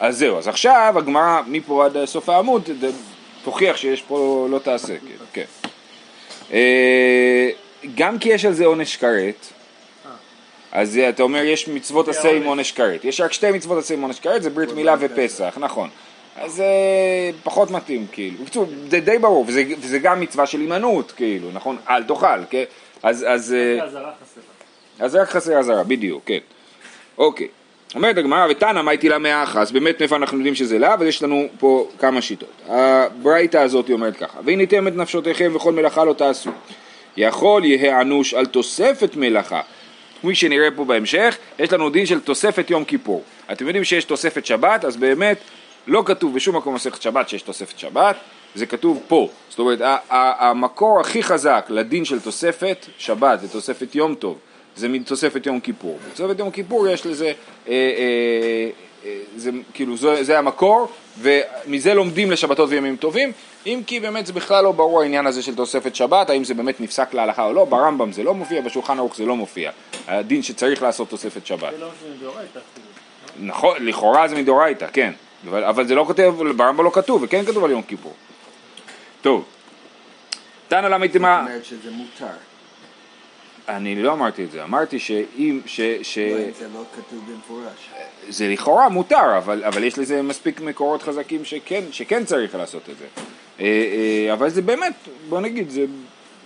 אז 0.00 0.18
זהו, 0.18 0.38
אז 0.38 0.48
עכשיו 0.48 0.94
הגמרא 0.96 1.40
מפה 1.46 1.84
עד 1.84 2.04
סוף 2.04 2.28
העמוד 2.28 2.68
תוכיח 3.44 3.76
שיש 3.76 4.02
פה 4.02 4.46
לא 4.50 4.58
תעשה, 4.58 4.94
כן. 4.98 5.24
כן. 5.32 5.44
אה, 6.52 7.50
גם 7.94 8.18
כי 8.18 8.28
יש 8.28 8.44
על 8.44 8.52
זה 8.52 8.64
עונש 8.64 8.96
כרת, 8.96 9.46
אז 10.72 10.98
אתה 11.08 11.22
אומר 11.22 11.44
יש 11.44 11.68
מצוות 11.68 12.08
עשה 12.08 12.30
עם 12.30 12.44
עונש 12.44 12.72
כרת, 12.72 13.04
יש 13.04 13.20
רק 13.20 13.32
שתי 13.32 13.50
מצוות 13.50 13.78
עשה 13.78 13.94
עם 13.94 14.02
עונש 14.02 14.20
כרת, 14.20 14.42
זה 14.42 14.50
ברית 14.50 14.72
מילה 14.72 14.94
ופסח, 15.00 15.58
נכון. 15.60 15.88
אז 16.36 16.52
זה 16.52 16.64
פחות 17.42 17.70
מתאים, 17.70 18.06
כאילו. 18.12 18.38
בקיצור, 18.42 18.66
זה 18.90 19.00
די 19.00 19.18
ברור, 19.18 19.44
וזה, 19.48 19.64
וזה 19.80 19.98
גם 19.98 20.20
מצווה 20.20 20.46
של 20.46 20.60
הימנעות, 20.60 21.12
כאילו, 21.12 21.48
נכון? 21.52 21.76
אל 21.88 22.02
תאכל, 22.02 22.44
כן? 22.50 22.64
אז... 23.04 23.24
אז 23.28 23.56
חסרה. 23.84 24.10
אז 25.00 25.14
רק 25.14 25.28
חסר 25.28 25.58
אזהרה, 25.58 25.84
בדיוק, 25.84 26.22
כן. 26.26 26.38
אוקיי. 27.18 27.48
אומרת 27.94 28.18
הגמרא, 28.18 28.46
ותנא 28.50 28.82
מה 28.82 28.90
איתי 28.90 29.08
לה 29.08 29.18
מאחה, 29.18 29.60
אז 29.60 29.72
באמת 29.72 30.00
מאיפה 30.00 30.16
אנחנו 30.16 30.38
יודעים 30.38 30.54
שזה 30.54 30.78
לאו, 30.78 30.90
אז 30.90 31.02
יש 31.02 31.22
לנו 31.22 31.46
פה 31.58 31.88
כמה 31.98 32.22
שיטות. 32.22 32.48
הברייתא 32.68 33.56
הזאת 33.56 33.90
אומרת 33.90 34.16
ככה, 34.16 34.38
והניתם 34.44 34.88
את 34.88 34.96
נפשותיכם 34.96 35.52
וכל 35.54 35.72
מלאכה 35.72 36.04
לא 36.04 36.12
תעשו. 36.12 36.50
יכול 37.16 37.64
יהא 37.64 38.00
אנוש 38.00 38.34
על 38.34 38.46
תוספת 38.46 39.16
מלאכה. 39.16 39.60
כפי 40.20 40.34
שנראה 40.34 40.68
פה 40.76 40.84
בהמשך, 40.84 41.36
יש 41.58 41.72
לנו 41.72 41.90
דין 41.90 42.06
של 42.06 42.20
תוספת 42.20 42.70
יום 42.70 42.84
כיפור. 42.84 43.22
אתם 43.52 43.66
יודעים 43.66 43.84
שיש 43.84 44.04
תוספת 44.04 44.46
שבת, 44.46 44.84
אז 44.84 44.96
באמת 44.96 45.38
לא 45.86 46.02
כתוב 46.06 46.34
בשום 46.34 46.56
מקום 46.56 46.74
מסכת 46.74 47.02
שבת 47.02 47.28
שיש 47.28 47.42
תוספת 47.42 47.78
שבת, 47.78 48.16
זה 48.54 48.66
כתוב 48.66 49.02
פה. 49.08 49.28
זאת 49.48 49.58
אומרת, 49.58 49.78
המקור 50.10 51.00
הכי 51.00 51.22
חזק 51.22 51.66
לדין 51.68 52.04
של 52.04 52.20
תוספת 52.20 52.86
שבת 52.98 53.38
ותוספת 53.42 53.94
יום 53.94 54.14
טוב, 54.14 54.38
זה 54.76 54.88
מתוספת 54.88 55.46
יום 55.46 55.60
כיפור. 55.60 55.98
בתוספת 56.06 56.38
יום 56.38 56.50
כיפור 56.50 56.88
יש 56.88 57.06
לזה, 57.06 57.26
אה, 57.26 57.32
אה, 57.68 58.70
אה, 59.04 59.18
זה 59.36 59.50
כאילו, 59.74 59.96
זה, 59.96 60.24
זה 60.24 60.38
המקור, 60.38 60.88
ומזה 61.18 61.94
לומדים 61.94 62.30
לשבתות 62.30 62.70
וימים 62.70 62.96
טובים, 62.96 63.32
אם 63.66 63.80
כי 63.86 64.00
באמת 64.00 64.26
זה 64.26 64.32
בכלל 64.32 64.64
לא 64.64 64.72
ברור 64.72 65.02
העניין 65.02 65.26
הזה 65.26 65.42
של 65.42 65.54
תוספת 65.54 65.94
שבת, 65.94 66.30
האם 66.30 66.44
זה 66.44 66.54
באמת 66.54 66.80
נפסק 66.80 67.14
להלכה 67.14 67.44
או 67.44 67.52
לא, 67.52 67.64
ברמב"ם 67.64 68.12
זה 68.12 68.22
לא 68.22 68.34
מופיע, 68.34 68.60
בשולחן 68.60 68.98
ערוך 68.98 69.16
זה 69.16 69.26
לא 69.26 69.36
מופיע. 69.36 69.70
הדין 70.08 70.42
שצריך 70.42 70.82
לעשות 70.82 71.08
תוספת 71.08 71.46
שבת. 71.46 71.72
זה 71.72 71.80
לא 71.80 71.88
מדאורייתא. 72.16 72.60
נכון, 73.40 73.76
לכאורה 73.80 74.28
זה 74.28 74.36
מדאורייתא, 74.36 74.86
כן. 74.92 75.12
אבל, 75.48 75.64
אבל 75.64 75.86
זה 75.86 75.94
לא 75.94 76.04
כותב, 76.06 76.34
ברמב"ם 76.56 76.84
לא 76.84 76.90
כתוב, 76.94 77.22
וכן 77.22 77.44
כתוב 77.44 77.64
על 77.64 77.70
יום 77.70 77.82
כיפור. 77.82 78.12
טוב, 79.24 79.44
תנא 80.68 80.86
למה 80.86 81.06
זאת 81.06 81.16
אומרת 81.16 81.64
שזה 81.64 81.90
מותר. 81.90 82.26
אני 83.68 84.02
לא 84.02 84.12
אמרתי 84.12 84.44
את 84.44 84.50
זה, 84.50 84.64
אמרתי 84.64 84.98
שאם, 84.98 85.60
ש... 85.66 85.80
ש... 86.02 86.18
לא, 86.18 86.52
זה 86.58 86.68
לא 86.74 86.84
כתוב 86.96 87.24
במפורש. 87.30 87.90
זה 88.28 88.48
לכאורה 88.48 88.88
מותר, 88.88 89.38
אבל, 89.38 89.64
אבל 89.64 89.84
יש 89.84 89.98
לזה 89.98 90.22
מספיק 90.22 90.60
מקורות 90.60 91.02
חזקים 91.02 91.44
שכן, 91.44 91.84
שכן 91.90 92.24
צריך 92.24 92.54
לעשות 92.54 92.90
את 92.90 92.98
זה. 92.98 93.04
אה, 93.60 93.64
אה, 93.64 94.32
אבל 94.32 94.48
זה 94.48 94.62
באמת, 94.62 94.94
בוא 95.28 95.40
נגיד, 95.40 95.70
זה 95.70 95.84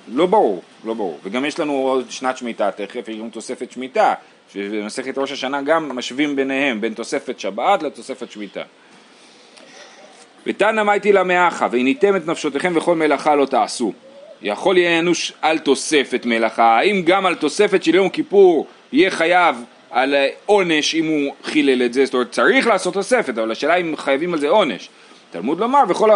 לא 0.09 0.27
ברור, 0.27 0.63
לא 0.85 0.95
ברור. 0.95 1.19
וגם 1.23 1.45
יש 1.45 1.61
לנו 1.61 1.73
עוד 1.73 2.11
שנת 2.11 2.37
שמיטה 2.37 2.71
תכף, 2.71 3.09
יש 3.09 3.17
גם 3.17 3.31
תוספת 3.31 3.71
שמיטה, 3.71 4.15
שבמסכת 4.53 5.19
ראש 5.19 5.33
השנה 5.33 5.63
גם 5.63 5.97
משווים 5.97 6.37
ביניהם, 6.37 6.81
בין 6.81 6.95
תוספת 6.95 7.41
שבת 7.41 7.83
לתוספת 7.83 8.31
שמיטה. 8.31 8.63
ותנא 10.49 10.83
מייתי 10.83 11.13
למאחה, 11.13 11.69
והניתם 11.71 12.17
את 12.17 12.27
נפשותיכם 12.27 12.73
וכל 12.77 12.95
מלאכה 12.95 13.35
לא 13.35 13.47
תעשו. 13.47 13.93
יכול 14.43 14.79
יהיה 14.79 14.99
אנוש 14.99 15.33
על 15.43 15.59
תוספת 15.59 16.27
מלאכה, 16.27 16.79
האם 16.79 17.03
גם 17.03 17.27
על 17.27 17.35
תוספת 17.35 17.83
של 17.83 17.95
יום 17.95 18.09
כיפור 18.09 18.67
יהיה 18.93 19.11
חייב 19.11 19.57
על 19.91 20.15
עונש 20.47 20.95
אם 20.95 21.07
הוא 21.07 21.35
חילל 21.45 21.83
את 21.83 21.93
זה, 21.93 22.05
זאת 22.05 22.15
אומרת 22.15 22.31
צריך 22.31 22.67
לעשות 22.67 22.95
תוספת, 22.95 23.39
אבל 23.39 23.51
השאלה 23.51 23.77
אם 23.77 23.97
חייבים 23.97 24.33
על 24.33 24.41
זה 24.41 24.49
עונש. 24.49 24.89
תלמוד 25.31 25.61
לומר, 25.61 25.83
וכל 25.89 26.11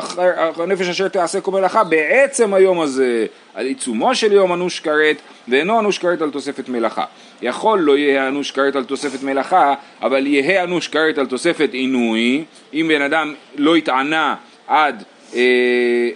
הנפש 0.56 0.88
אשר 0.88 1.08
תעשה 1.08 1.40
כל 1.40 1.50
מלאכה 1.50 1.84
בעצם 1.84 2.54
היום 2.54 2.80
הזה, 2.80 3.26
על 3.54 3.66
עיצומו 3.66 4.14
של 4.14 4.32
יום 4.32 4.52
אנוש 4.52 4.80
כרת, 4.80 5.16
ואינו 5.48 5.80
אנוש 5.80 5.98
כרת 5.98 6.22
על 6.22 6.30
תוספת 6.30 6.68
מלאכה. 6.68 7.04
יכול 7.42 7.80
לא 7.80 7.98
יהיה 7.98 8.28
אנוש 8.28 8.50
כרת 8.50 8.76
על 8.76 8.84
תוספת 8.84 9.22
מלאכה, 9.22 9.74
אבל 10.02 10.26
יהא 10.26 10.64
אנוש 10.64 10.88
כרת 10.88 11.18
על 11.18 11.26
תוספת 11.26 11.68
עינוי, 11.72 12.44
אם 12.74 12.86
בן 12.88 13.02
אדם 13.02 13.34
לא 13.56 13.76
התענה 13.76 14.34
עד, 14.66 15.02
אה, 15.34 15.40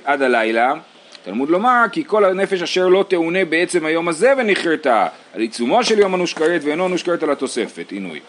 עד 0.04 0.22
הלילה, 0.22 0.72
תלמוד 1.24 1.50
לומר 1.50 1.84
כי 1.92 2.04
כל 2.06 2.24
הנפש 2.24 2.62
אשר 2.62 2.88
לא 2.88 3.04
תעונה 3.08 3.44
בעצם 3.44 3.86
היום 3.86 4.08
הזה 4.08 4.32
ונכרתה 4.38 5.06
על 5.34 5.40
עיצומו 5.40 5.84
של 5.84 5.98
יום 5.98 6.14
אנוש 6.14 6.34
כרת 6.34 6.60
ואינו 6.64 6.86
אנוש 6.86 7.02
כרת 7.02 7.22
על 7.22 7.30
התוספת 7.30 7.92
עינוי. 7.92 8.20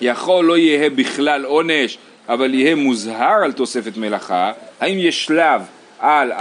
יכול 0.00 0.44
לא 0.44 0.58
יהא 0.58 0.88
בכלל 0.88 1.44
עונש 1.44 1.98
אבל 2.30 2.54
יהיה 2.54 2.74
מוזהר 2.74 3.44
על 3.44 3.52
תוספת 3.52 3.96
מלאכה, 3.96 4.52
האם 4.80 4.98
יש 4.98 5.24
שלב 5.24 5.62
על 5.98 6.32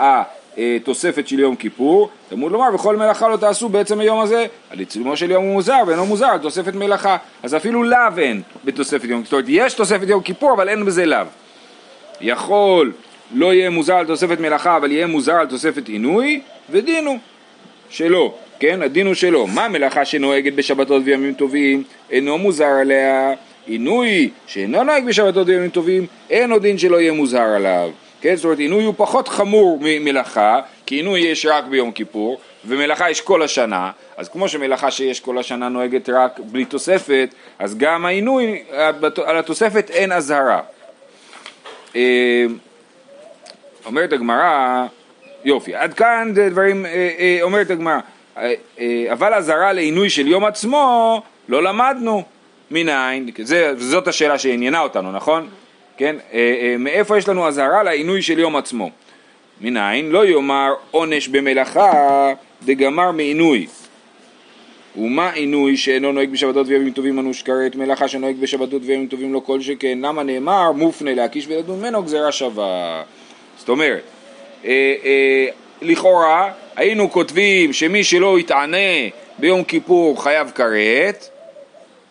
התוספת 0.57 1.27
של 1.27 1.39
יום 1.39 1.55
כיפור, 1.55 2.09
תלמוד 2.29 2.51
לומר 2.51 2.75
וכל 2.75 2.97
מלאכה 2.97 3.27
לא 3.27 3.37
תעשו 3.37 3.69
בעצם 3.69 3.99
היום 3.99 4.19
הזה, 4.19 4.45
על 4.69 4.79
עיצומו 4.79 5.17
של 5.17 5.31
יום 5.31 5.43
הוא 5.43 5.53
מוזהר 5.53 5.83
ואינו 5.87 6.05
מוזהר 6.05 6.29
על 6.29 6.39
תוספת 6.39 6.75
מלאכה, 6.75 7.17
אז 7.43 7.55
אפילו 7.55 7.83
לאו 7.83 8.17
אין 8.17 8.41
בתוספת 8.65 9.03
יום, 9.03 9.23
זאת 9.23 9.33
אומרת 9.33 9.45
יש 9.47 9.73
תוספת 9.73 10.07
יום 10.07 10.21
כיפור 10.21 10.53
אבל 10.53 10.69
אין 10.69 10.85
בזה 10.85 11.05
לאו. 11.05 11.25
יכול 12.21 12.91
לא 13.33 13.53
יהיה 13.53 13.69
מוזר 13.69 13.95
על 13.95 14.05
תוספת 14.05 14.39
מלאכה 14.39 14.77
אבל 14.77 14.91
יהיה 14.91 15.07
מוזר 15.07 15.33
על 15.33 15.47
תוספת 15.47 15.87
עינוי 15.87 16.41
ודינו 16.69 17.17
שלא, 17.89 18.33
כן? 18.59 18.81
הדין 18.81 19.07
הוא 19.07 19.15
שלו. 19.15 19.47
מה 19.47 19.67
מלאכה 19.67 20.05
שנוהגת 20.05 20.53
בשבתות 20.53 21.01
וימים 21.05 21.33
טובים 21.33 21.83
אינו 22.11 22.37
מוזר 22.37 22.65
עליה, 22.65 23.33
עינוי 23.69 24.29
שאינו 24.47 24.83
נוהג 24.83 25.05
בשבתות 25.05 25.47
וימים 25.47 25.69
טובים 25.69 26.05
אין 26.29 26.51
עוד 26.51 26.61
דין 26.61 26.77
שלא 26.77 27.01
יהיה 27.01 27.11
מוזר 27.11 27.41
עליו. 27.55 27.89
כן? 28.21 28.35
זאת 28.35 28.45
אומרת 28.45 28.59
עינוי 28.59 28.83
הוא 28.83 28.93
פחות 28.97 29.27
חמור 29.27 29.79
ממלאכה 29.81 30.59
כי 30.85 30.95
עינוי 30.95 31.19
יש 31.19 31.45
רק 31.45 31.63
ביום 31.63 31.91
כיפור 31.91 32.39
ומלאכה 32.65 33.09
יש 33.09 33.21
כל 33.21 33.41
השנה 33.41 33.91
אז 34.17 34.29
כמו 34.29 34.49
שמלאכה 34.49 34.91
שיש 34.91 35.19
כל 35.19 35.37
השנה 35.37 35.69
נוהגת 35.69 36.09
רק 36.09 36.39
בלי 36.39 36.65
תוספת 36.65 37.33
אז 37.59 37.77
גם 37.77 38.05
העינוי 38.05 38.63
על 39.25 39.37
התוספת 39.37 39.89
אין 39.89 40.11
אזהרה. 40.11 40.61
אה, 41.95 42.45
אומרת 43.85 44.13
הגמרא, 44.13 44.85
יופי, 45.43 45.75
עד 45.75 45.93
כאן 45.93 46.31
זה 46.35 46.49
דברים, 46.49 46.85
אה, 46.85 46.91
אה, 47.19 47.39
אומרת 47.41 47.69
הגמרא, 47.69 47.99
אבל 49.11 49.33
אזהרה 49.33 49.73
לעינוי 49.73 50.09
של 50.09 50.27
יום 50.27 50.45
עצמו 50.45 51.21
לא 51.49 51.63
למדנו, 51.63 52.23
מנין, 52.71 53.29
זאת 53.77 54.07
השאלה 54.07 54.37
שעניינה 54.39 54.79
אותנו, 54.79 55.11
נכון? 55.11 55.47
כן, 55.97 56.15
מאיפה 56.79 57.17
יש 57.17 57.27
לנו 57.27 57.47
אזהרה 57.47 57.83
לעינוי 57.83 58.21
של 58.21 58.39
יום 58.39 58.55
עצמו? 58.55 58.89
מנין? 59.61 60.09
לא 60.09 60.25
יאמר 60.25 60.73
עונש 60.91 61.27
במלאכה 61.27 62.33
דגמר 62.65 63.11
מעינוי. 63.11 63.67
ומה 64.95 65.31
עינוי 65.31 65.77
שאינו 65.77 66.11
נוהג 66.11 66.29
בשבתות 66.29 66.67
וימים 66.67 66.91
טובים 66.91 67.19
אנוש 67.19 67.41
כרת 67.41 67.75
מלאכה 67.75 68.07
שנוהג 68.07 68.35
בשבתות 68.39 68.81
וימים 68.85 69.07
טובים 69.07 69.33
לא 69.33 69.41
כל 69.45 69.61
שכן 69.61 69.99
למה 70.01 70.23
נאמר 70.23 70.71
מופנה 70.71 71.13
להקיש 71.13 71.47
ולדון 71.47 71.79
ממנו 71.79 72.03
גזירה 72.03 72.31
שווה 72.31 73.03
זאת 73.57 73.69
אומרת, 73.69 74.01
אה, 74.65 74.95
אה, 75.05 75.47
לכאורה 75.81 76.51
היינו 76.75 77.11
כותבים 77.11 77.73
שמי 77.73 78.03
שלא 78.03 78.39
יתענה 78.39 78.77
ביום 79.39 79.63
כיפור 79.63 80.23
חייב 80.23 80.51
כרת, 80.55 81.29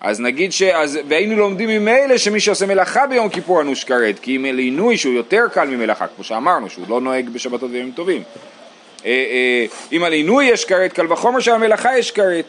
אז 0.00 0.20
נגיד 0.20 0.52
ש... 0.52 0.62
אז, 0.62 0.98
והיינו 1.08 1.36
לומדים 1.36 1.68
ממילא 1.68 2.18
שמי 2.18 2.40
שעושה 2.40 2.66
מלאכה 2.66 3.06
ביום 3.06 3.28
כיפור 3.28 3.60
אנוש 3.60 3.84
כרת, 3.84 4.18
כי 4.18 4.36
אם 4.36 4.46
אל 4.46 4.58
עינוי 4.58 4.96
שהוא 4.96 5.14
יותר 5.14 5.44
קל 5.52 5.68
ממלאכה, 5.68 6.06
כמו 6.06 6.24
שאמרנו, 6.24 6.70
שהוא 6.70 6.84
לא 6.88 7.00
נוהג 7.00 7.28
בשבתות 7.28 7.70
וימים 7.70 7.92
טובים. 7.92 8.22
אה, 9.04 9.10
אה, 9.10 9.66
אם 9.92 10.04
על 10.04 10.12
עינוי 10.12 10.44
יש 10.44 10.64
כרת, 10.64 10.92
קל 10.92 11.12
וחומר 11.12 11.40
שעל 11.40 11.58
מלאכה 11.58 11.98
יש 11.98 12.10
כרת. 12.10 12.44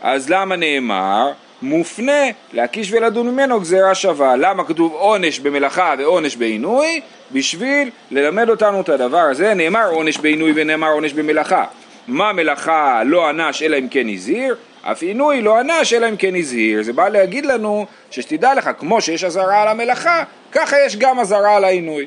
אז 0.00 0.30
למה 0.30 0.56
נאמר? 0.56 1.32
מופנה 1.62 2.22
להקיש 2.52 2.92
ולדון 2.92 3.30
ממנו 3.30 3.60
גזירה 3.60 3.94
שווה. 3.94 4.36
למה 4.36 4.64
כתוב 4.64 4.92
עונש 4.92 5.38
במלאכה 5.38 5.94
ועונש 5.98 6.36
בעינוי? 6.36 7.00
בשביל 7.32 7.90
ללמד 8.10 8.48
אותנו 8.48 8.80
את 8.80 8.88
הדבר 8.88 9.18
הזה. 9.18 9.54
נאמר 9.54 9.88
עונש 9.90 10.18
בעינוי 10.18 10.52
ונאמר 10.54 10.90
עונש 10.90 11.12
במלאכה. 11.12 11.64
מה 12.08 12.32
מלאכה 12.32 13.02
לא 13.06 13.28
ענש 13.28 13.62
אלא 13.62 13.78
אם 13.78 13.88
כן 13.88 14.08
הזהיר? 14.08 14.56
אף 14.92 15.02
עינוי 15.02 15.42
לא 15.42 15.58
ענש 15.58 15.92
אלא 15.92 16.08
אם 16.08 16.16
כן 16.16 16.34
הזהיר. 16.36 16.82
זה 16.82 16.92
בא 16.92 17.08
להגיד 17.08 17.46
לנו 17.46 17.86
ששתדע 18.10 18.54
לך, 18.54 18.70
כמו 18.78 19.00
שיש 19.00 19.24
אזהרה 19.24 19.62
על 19.62 19.68
המלאכה, 19.68 20.24
ככה 20.52 20.76
יש 20.86 20.96
גם 20.96 21.20
אזהרה 21.20 21.56
על 21.56 21.64
העינוי. 21.64 22.06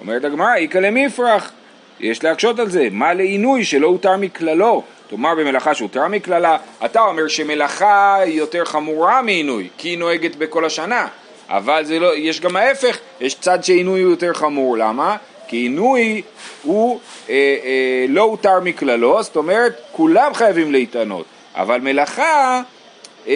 אומרת 0.00 0.24
הגמרא, 0.24 0.56
איכא 0.56 0.78
למפרח. 0.78 1.52
יש 2.00 2.24
להקשות 2.24 2.58
על 2.58 2.70
זה. 2.70 2.88
מה 2.90 3.14
לעינוי 3.14 3.64
שלא 3.64 3.86
הותר 3.86 4.16
מכללו? 4.16 4.82
תאמר 5.10 5.34
במלאכה 5.34 5.74
שהותרה 5.74 6.08
מקללה, 6.08 6.56
אתה 6.84 7.00
אומר 7.00 7.28
שמלאכה 7.28 8.16
היא 8.16 8.38
יותר 8.38 8.64
חמורה 8.64 9.22
מעינוי, 9.22 9.68
כי 9.78 9.88
היא 9.88 9.98
נוהגת 9.98 10.36
בכל 10.36 10.64
השנה, 10.64 11.06
אבל 11.48 11.84
זה 11.84 11.98
לא, 11.98 12.16
יש 12.16 12.40
גם 12.40 12.56
ההפך, 12.56 12.98
יש 13.20 13.34
צד 13.34 13.64
שעינוי 13.64 14.02
הוא 14.02 14.10
יותר 14.10 14.34
חמור, 14.34 14.78
למה? 14.78 15.16
כי 15.48 15.56
עינוי 15.56 16.22
הוא 16.62 17.00
אה, 17.28 17.34
אה, 17.34 18.06
לא 18.08 18.22
הותר 18.22 18.60
מכללו, 18.60 19.22
זאת 19.22 19.36
אומרת 19.36 19.80
כולם 19.92 20.34
חייבים 20.34 20.72
להתענות, 20.72 21.26
אבל 21.54 21.80
מלאכה, 21.80 22.62
אה, 23.26 23.32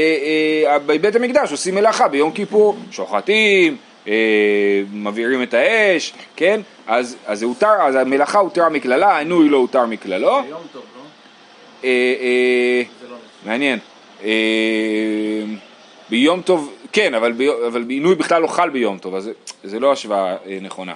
אה, 0.66 0.78
בבית 0.78 1.16
המקדש 1.16 1.52
עושים 1.52 1.74
מלאכה 1.74 2.08
ביום 2.08 2.32
כיפור, 2.32 2.76
שוחטים, 2.90 3.76
אה, 4.08 4.12
מבעירים 4.92 5.42
את 5.42 5.54
האש, 5.54 6.12
כן? 6.36 6.60
אז, 6.86 7.16
אז, 7.26 7.42
הותר, 7.42 7.72
אז 7.80 7.94
המלאכה 7.94 8.38
הותרה 8.38 8.68
מכללה, 8.68 9.12
העינוי 9.12 9.48
לא 9.48 9.56
הותר 9.56 9.86
מכללו. 9.86 10.42
ביום 10.42 10.60
טוב, 10.72 10.82
לא? 10.96 11.02
אה, 11.84 12.14
אה, 12.20 12.82
מעניין. 13.46 13.78
אה, 14.24 14.30
ביום 16.10 16.42
טוב, 16.42 16.74
כן, 16.92 17.14
אבל, 17.14 17.32
בי, 17.32 17.48
אבל 17.66 17.84
עינוי 17.88 18.14
בכלל 18.14 18.42
לא 18.42 18.46
חל 18.46 18.70
ביום 18.70 18.98
טוב, 18.98 19.14
אז 19.14 19.30
זה 19.64 19.80
לא 19.80 19.92
השוואה 19.92 20.36
נכונה. 20.62 20.94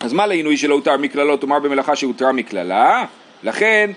אז 0.00 0.12
מה 0.12 0.26
לעינוי 0.26 0.56
שלא 0.56 0.74
הותר 0.74 0.96
מכללו, 0.96 1.36
תאמר 1.36 1.58
במלאכה 1.58 1.96
שהותרה 1.96 2.32
מכללה, 2.32 3.04
לכן 3.42 3.90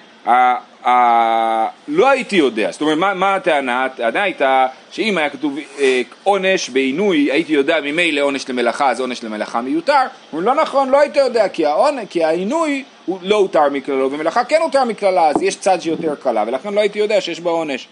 ה, 0.88 1.68
לא 1.88 2.10
הייתי 2.10 2.36
יודע, 2.36 2.72
זאת 2.72 2.82
אומרת 2.82 2.98
מה, 2.98 3.14
מה 3.14 3.36
הטענה? 3.36 3.86
הטענה 3.86 4.24
הייתה 4.24 4.68
שאם 4.92 5.18
היה 5.18 5.30
כתוב 5.30 5.58
אה, 5.80 6.02
עונש 6.24 6.70
בעינוי 6.70 7.32
הייתי 7.32 7.54
יודע 7.54 7.82
ממילא 7.82 8.22
עונש 8.22 8.50
למלאכה 8.50 8.90
אז 8.90 9.00
עונש 9.00 9.24
למלאכה 9.24 9.62
מיותר, 9.62 9.94
אומרים 10.34 10.48
לא 10.48 10.62
נכון, 10.62 10.90
לא 10.90 11.00
היית 11.00 11.16
יודע 11.16 11.48
כי, 11.48 11.66
העונ, 11.66 12.06
כי 12.06 12.24
העינוי 12.24 12.84
הוא 13.06 13.20
לא 13.22 13.36
הותר 13.36 13.70
מכללו 13.70 14.12
ומלאכה 14.12 14.44
כן 14.44 14.62
הותר 14.62 14.84
מכללה 14.84 15.28
אז 15.28 15.42
יש 15.42 15.56
צד 15.56 15.82
שיותר 15.82 16.16
קלה 16.16 16.44
ולכן 16.48 16.74
לא 16.74 16.80
הייתי 16.80 17.00
יודע 17.00 17.22
שיש 17.22 17.40
בה 17.40 17.52
עונש. 17.52 17.88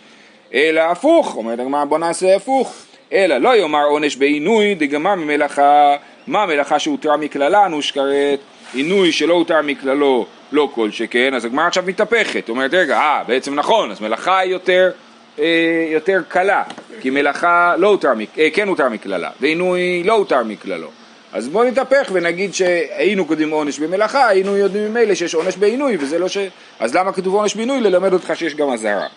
אלא 0.54 0.82
הפוך, 0.82 1.36
אומרת 1.36 1.60
הגמרא 1.60 1.86
בוא 1.86 1.98
נעשה 1.98 2.36
הפוך. 2.36 2.74
אלא 3.14 3.38
לא 3.38 3.56
יאמר 3.56 3.86
עונש 3.86 4.16
בעינוי 4.16 4.76
דגמר 4.76 5.16
ממלאכה. 5.16 5.96
מה 6.28 6.46
מלאכה 6.46 6.80
שהותרה 6.80 7.18
מכללה 7.18 7.66
אנוש 7.66 7.92
כרת 7.92 8.40
עינוי 8.74 9.12
שלא 9.12 9.34
הותר 9.34 9.62
מכללו 9.62 10.26
לא 10.52 10.70
כל 10.76 10.92
שכן, 10.92 11.34
אז 11.34 11.46
הגמרא 11.46 11.68
עכשיו 11.68 11.84
מתהפכת, 11.88 12.50
אומרת 12.50 12.74
רגע, 12.74 12.98
אה 12.98 13.24
בעצם 13.28 13.56
נכון, 13.56 13.92
אז 13.92 14.02
מלאכה 14.02 14.40
היא 14.40 14.52
יותר, 14.52 14.92
אה, 15.40 15.88
יותר 15.92 16.22
קלה, 16.28 16.64
כי 17.02 17.10
מלאכה 17.10 17.76
לא 17.78 17.88
הותר, 17.88 18.14
אה, 18.38 18.48
כן 18.54 18.68
הותר 18.68 18.90
מכללה, 18.90 19.30
ועינוי 19.40 20.04
לא 20.04 20.14
הותר 20.14 20.44
מכללו. 20.44 20.88
אז 21.34 21.50
בואו 21.50 21.64
נתהפך 21.68 22.10
ונגיד 22.14 22.54
שהיינו 22.54 23.26
קודם 23.26 23.50
עונש 23.50 23.80
במלאכה, 23.80 24.28
היינו 24.28 24.58
יודעים 24.58 24.94
ממילא 24.94 25.16
שיש 25.16 25.36
עונש 25.36 25.58
בעינוי, 25.58 25.98
וזה 26.00 26.20
לא 26.20 26.28
ש... 26.28 26.38
אז 26.80 26.96
למה 26.96 27.14
כתוב 27.14 27.34
עונש 27.36 27.56
בעינוי? 27.56 27.82
ללמד 27.82 28.14
אותך 28.14 28.32
שיש 28.36 28.56
גם 28.56 28.70
אזהרה. 28.70 29.08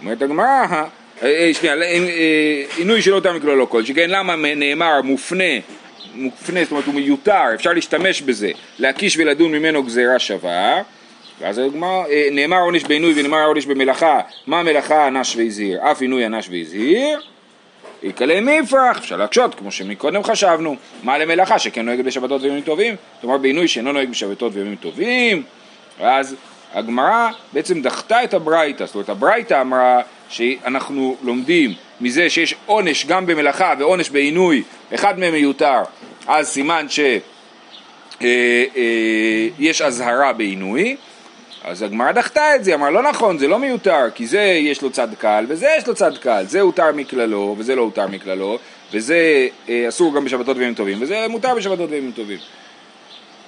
אומרת 0.00 0.22
הגמרא, 0.22 0.46
אה, 0.46 0.84
אה, 1.22 1.50
שנייה, 1.52 1.74
עינוי 2.76 3.02
שלא 3.02 3.14
הותר 3.14 3.32
מכללו 3.32 3.56
לא 3.56 3.64
כל 3.64 3.84
שכן, 3.84 4.10
למה 4.10 4.36
נאמר 4.36 5.02
מופנה 5.02 5.54
מופנה, 6.14 6.64
זאת 6.64 6.70
אומרת 6.70 6.86
הוא 6.86 6.94
מיותר, 6.94 7.54
אפשר 7.54 7.72
להשתמש 7.72 8.22
בזה, 8.22 8.50
להקיש 8.78 9.16
ולדון 9.16 9.52
ממנו 9.52 9.82
גזירה 9.82 10.18
שווה, 10.18 10.82
ואז 11.40 11.58
אה, 11.58 11.64
נאמר 12.32 12.60
עונש 12.60 12.84
בעינוי 12.84 13.12
ונאמר 13.16 13.44
עונש 13.44 13.66
במלאכה, 13.66 14.20
מה 14.46 14.62
מלאכה 14.62 15.08
אנש 15.08 15.36
והזהיר, 15.36 15.90
אף 15.90 16.00
עינוי 16.00 16.26
אנש 16.26 16.48
והזהיר, 16.48 17.20
יקלה 18.02 18.40
מפרח, 18.40 18.98
אפשר 18.98 19.16
להקשות, 19.16 19.54
כמו 19.54 19.70
שמקודם 19.72 20.22
חשבנו, 20.22 20.76
מה 21.02 21.18
למלאכה? 21.18 21.58
שכן 21.58 21.86
נוהגת 21.86 22.04
בשבתות 22.04 22.42
וימים 22.42 22.60
טובים, 22.60 22.96
כלומר 23.20 23.38
בעינוי 23.38 23.68
שאינו 23.68 23.92
נוהג 23.92 24.10
בשבתות 24.10 24.52
וימים 24.54 24.76
טובים, 24.76 25.42
ואז 26.00 26.36
הגמרא 26.74 27.30
בעצם 27.52 27.82
דחתה 27.82 28.24
את 28.24 28.34
הברייתא, 28.34 28.86
זאת 28.86 28.94
אומרת 28.94 29.08
הברייתא 29.08 29.60
אמרה 29.60 30.00
שאנחנו 30.28 31.16
לומדים 31.22 31.74
מזה 32.00 32.30
שיש 32.30 32.54
עונש 32.66 33.06
גם 33.06 33.26
במלאכה 33.26 33.74
ועונש 33.78 34.10
בעינוי, 34.10 34.62
אחד 34.94 35.18
מהם 35.18 35.32
מיותר, 35.32 35.82
אז 36.26 36.48
סימן 36.48 36.86
שיש 36.88 37.22
אה, 38.22 38.64
אה, 39.82 39.86
אזהרה 39.86 40.32
בעינוי, 40.32 40.96
אז 41.64 41.82
הגמרא 41.82 42.12
דחתה 42.12 42.56
את 42.56 42.64
זה, 42.64 42.74
אמרה 42.74 42.90
לא 42.90 43.02
נכון, 43.02 43.38
זה 43.38 43.48
לא 43.48 43.58
מיותר, 43.58 44.10
כי 44.14 44.26
זה 44.26 44.40
יש 44.40 44.82
לו 44.82 44.90
צד 44.90 45.08
קל 45.18 45.44
וזה 45.48 45.68
יש 45.78 45.86
לו 45.86 45.94
צד 45.94 46.18
קל, 46.18 46.44
זה 46.46 46.60
הותר 46.60 46.92
מכללו 46.92 47.54
וזה 47.58 47.74
לא 47.74 47.82
הותר 47.82 48.06
מכללו, 48.06 48.58
וזה 48.92 49.48
אה, 49.68 49.88
אסור 49.88 50.14
גם 50.14 50.24
בשבתות 50.24 50.56
וימים 50.56 50.74
טובים, 50.74 51.02
וזה 51.02 51.26
מותר 51.28 51.54
בשבתות 51.54 51.90
וימים 51.90 52.12
טובים. 52.12 52.38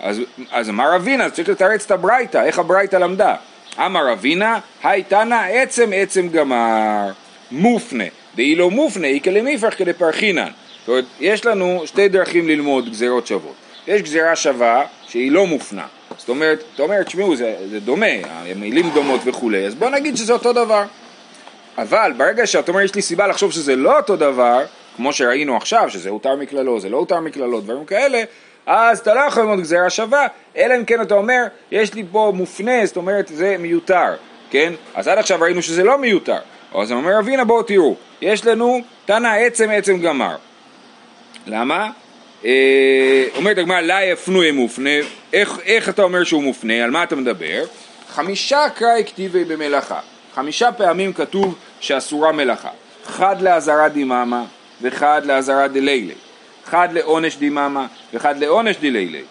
אז, 0.01 0.21
אז 0.51 0.69
אמר 0.71 0.97
אבינה, 0.97 1.31
צריך 1.31 1.49
לתרץ 1.49 1.85
את 1.85 1.91
הברייתא, 1.91 2.45
איך 2.45 2.59
הברייתא 2.59 2.97
למדה? 2.97 3.35
אמר 3.79 4.13
אבינה, 4.13 4.59
היי 4.83 5.03
תנא 5.03 5.47
עצם 5.53 5.91
עצם 5.95 6.29
גמר, 6.29 7.11
מופנה, 7.51 8.05
דאי 8.37 8.55
לא 8.55 8.71
מופנה, 8.71 9.07
איקא 9.07 9.31
למיפרח 9.31 9.75
כדפרחינן. 9.79 10.51
זאת 10.85 10.89
אומרת, 10.89 11.05
יש 11.21 11.47
לנו 11.47 11.83
שתי 11.87 12.09
דרכים 12.09 12.49
ללמוד 12.49 12.91
גזירות 12.91 13.27
שוות. 13.27 13.55
יש 13.87 14.03
גזירה 14.03 14.37
שווה 14.37 14.85
שהיא 15.09 15.33
לא 15.33 15.47
מופנה. 15.47 15.87
זאת 16.19 16.29
אומרת, 16.29 16.63
אתה 16.75 16.83
אומר, 16.83 17.03
תשמעו, 17.03 17.37
זה, 17.37 17.57
זה 17.71 17.81
דומה, 17.81 18.07
המילים 18.25 18.91
דומות 18.91 19.21
וכולי, 19.25 19.67
אז 19.67 19.75
בוא 19.75 19.91
נגיד 19.91 20.17
שזה 20.17 20.33
אותו 20.33 20.53
דבר. 20.53 20.85
אבל 21.79 22.13
ברגע 22.17 22.47
שאתה 22.47 22.73
אומר, 22.73 22.81
יש 22.83 22.95
לי 22.95 23.03
סיבה 23.03 23.27
לחשוב 23.27 23.53
שזה 23.53 23.77
לא 23.77 23.97
אותו 23.97 24.17
דבר, 24.17 24.65
כמו 24.97 25.13
שראינו 25.13 25.57
עכשיו, 25.57 25.91
שזה 25.91 26.11
הותר 26.11 26.37
מכללות, 26.37 26.81
זה 26.81 26.89
לא 26.89 26.97
הותר 26.97 27.21
מכללות, 27.21 27.65
דברים 27.65 27.85
כאלה, 27.85 28.23
אז 28.67 28.99
אתה 28.99 29.15
לא 29.15 29.21
יכול 29.21 29.43
ללמוד 29.43 29.61
גזירה 29.61 29.91
שווה, 29.91 30.27
אלא 30.57 30.77
אם 30.77 30.85
כן 30.85 31.01
אתה 31.03 31.15
אומר, 31.15 31.43
יש 31.71 31.95
לי 31.95 32.05
פה 32.13 32.33
מופנה, 32.35 32.87
זאת 32.87 32.97
אומרת 32.97 33.29
זה 33.29 33.57
מיותר, 33.59 34.15
כן? 34.51 34.73
אז 34.95 35.09
עד 35.09 35.19
עכשיו 35.19 35.41
ראינו 35.41 35.63
שזה 35.63 35.85
לא 35.85 35.99
מיותר. 35.99 36.39
אז 36.75 36.91
הוא 36.91 37.01
אומר 37.01 37.19
אבינה 37.19 37.45
בואו 37.45 37.63
תראו, 37.63 37.97
יש 38.21 38.47
לנו 38.47 38.81
תנא 39.05 39.29
עצם 39.29 39.71
עצם 39.71 40.01
גמר. 40.01 40.37
למה? 41.47 41.91
אה, 42.45 43.25
אומרת 43.37 43.59
הגמרא, 43.59 43.81
לה 43.81 44.05
יפנו 44.05 44.43
מופנה, 44.53 44.91
איך, 45.33 45.59
איך 45.65 45.89
אתה 45.89 46.03
אומר 46.03 46.25
שהוא 46.25 46.43
מופנה, 46.43 46.85
על 46.85 46.91
מה 46.91 47.03
אתה 47.03 47.17
מדבר? 47.17 47.65
חמישה 48.09 48.67
קראי 48.75 49.05
כתיבי 49.07 49.45
במלאכה, 49.45 50.01
חמישה 50.35 50.73
פעמים 50.73 51.13
כתוב 51.13 51.55
שאסורה 51.81 52.33
מלאכה, 52.33 52.69
חד 53.05 53.43
לאזהרה 53.43 53.89
דממה 53.89 54.45
וחד 54.83 55.23
לאזהרה 55.25 55.69
דלילי, 55.69 56.15
חד 56.65 56.89
לעונש 56.93 57.37
דממה 57.37 57.87
וחד 58.15 58.39
לעונש 58.39 58.77
דלילי, 58.77 59.23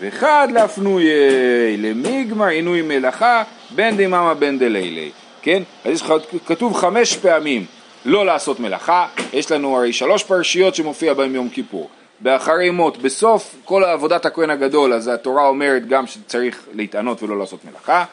וחד 0.00 0.48
להפנויי 0.52 1.76
למיגמר 1.76 2.46
עינוי 2.46 2.82
מלאכה 2.82 3.42
בין 3.70 3.96
דממה 3.96 4.34
בין 4.34 4.58
דלילי, 4.58 5.10
כן? 5.42 5.62
אז 5.84 6.02
כתוב 6.46 6.76
חמש 6.76 7.16
פעמים 7.16 7.66
לא 8.04 8.26
לעשות 8.26 8.60
מלאכה, 8.60 9.06
יש 9.32 9.52
לנו 9.52 9.76
הרי 9.76 9.92
שלוש 9.92 10.24
פרשיות 10.24 10.74
שמופיע 10.74 11.14
בהן 11.14 11.34
יום 11.34 11.48
כיפור. 11.48 11.88
באחרי 12.20 12.70
מות, 12.70 12.98
בסוף 12.98 13.54
כל 13.64 13.84
עבודת 13.84 14.26
הכהן 14.26 14.50
הגדול, 14.50 14.92
אז 14.92 15.08
התורה 15.08 15.46
אומרת 15.46 15.88
גם 15.88 16.06
שצריך 16.06 16.62
להתענות 16.72 17.22
ולא 17.22 17.38
לעשות 17.38 17.64
מלאכה. 17.64 18.04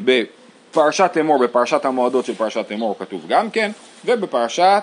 בפרשת 0.00 1.16
אמור, 1.20 1.38
בפרשת 1.38 1.84
המועדות 1.84 2.24
של 2.24 2.34
פרשת 2.34 2.72
אמור 2.72 2.96
כתוב 2.98 3.24
גם 3.28 3.50
כן, 3.50 3.70
ובפרשת 4.04 4.82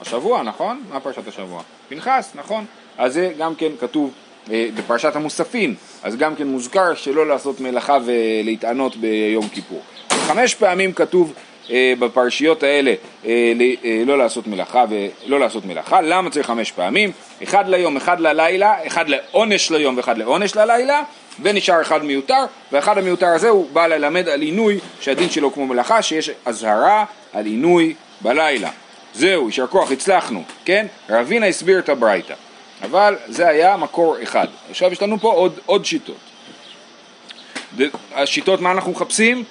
השבוע, 0.00 0.42
נכון? 0.42 0.82
מה 0.90 1.00
פרשת 1.00 1.28
השבוע? 1.28 1.62
פנחס, 1.88 2.32
נכון? 2.34 2.64
אז 2.98 3.14
זה 3.14 3.32
גם 3.38 3.54
כן 3.54 3.70
כתוב 3.80 4.10
אה, 4.50 4.68
בפרשת 4.74 5.16
המוספין, 5.16 5.74
אז 6.02 6.16
גם 6.16 6.36
כן 6.36 6.46
מוזכר 6.46 6.94
שלא 6.94 7.26
לעשות 7.26 7.60
מלאכה 7.60 7.98
ולהתענות 8.04 8.96
ביום 8.96 9.48
כיפור. 9.48 9.82
חמש 10.10 10.54
פעמים 10.54 10.92
כתוב 10.92 11.32
בפרשיות 11.70 12.62
האלה 12.62 12.94
אה, 13.24 13.52
אה, 13.84 14.02
לא 14.06 14.18
לעשות 14.18 14.46
מלאכה 14.46 14.84
ולא 14.90 15.40
לעשות 15.40 15.64
מלאכה, 15.64 16.00
למה 16.00 16.30
צריך 16.30 16.46
חמש 16.46 16.72
פעמים? 16.72 17.12
אחד 17.42 17.68
ליום, 17.68 17.96
אחד 17.96 18.20
ללילה, 18.20 18.86
אחד 18.86 19.08
לעונש 19.08 19.70
ליום 19.70 19.96
ואחד 19.96 20.18
לעונש 20.18 20.56
ללילה 20.56 21.02
ונשאר 21.42 21.82
אחד 21.82 22.04
מיותר, 22.04 22.44
ואחד 22.72 22.98
המיותר 22.98 23.26
הזה 23.26 23.48
הוא 23.48 23.70
בא 23.72 23.86
ללמד 23.86 24.28
על 24.28 24.40
עינוי 24.40 24.78
שהדין 25.00 25.30
שלו 25.30 25.52
כמו 25.52 25.66
מלאכה, 25.66 26.02
שיש 26.02 26.30
אזהרה 26.44 27.04
על 27.32 27.46
עינוי 27.46 27.94
בלילה. 28.20 28.70
זהו, 29.14 29.46
יישר 29.46 29.66
כוח, 29.66 29.92
הצלחנו, 29.92 30.42
כן? 30.64 30.86
רבינה 31.10 31.46
הסביר 31.46 31.78
את 31.78 31.88
הברייתא, 31.88 32.34
אבל 32.82 33.16
זה 33.26 33.48
היה 33.48 33.76
מקור 33.76 34.16
אחד. 34.22 34.46
עכשיו 34.70 34.92
יש 34.92 35.02
לנו 35.02 35.18
פה 35.18 35.32
עוד, 35.32 35.58
עוד 35.66 35.84
שיטות. 35.84 36.16
השיטות, 38.14 38.60
מה 38.60 38.70
אנחנו 38.70 38.92
מחפשים? 38.92 39.44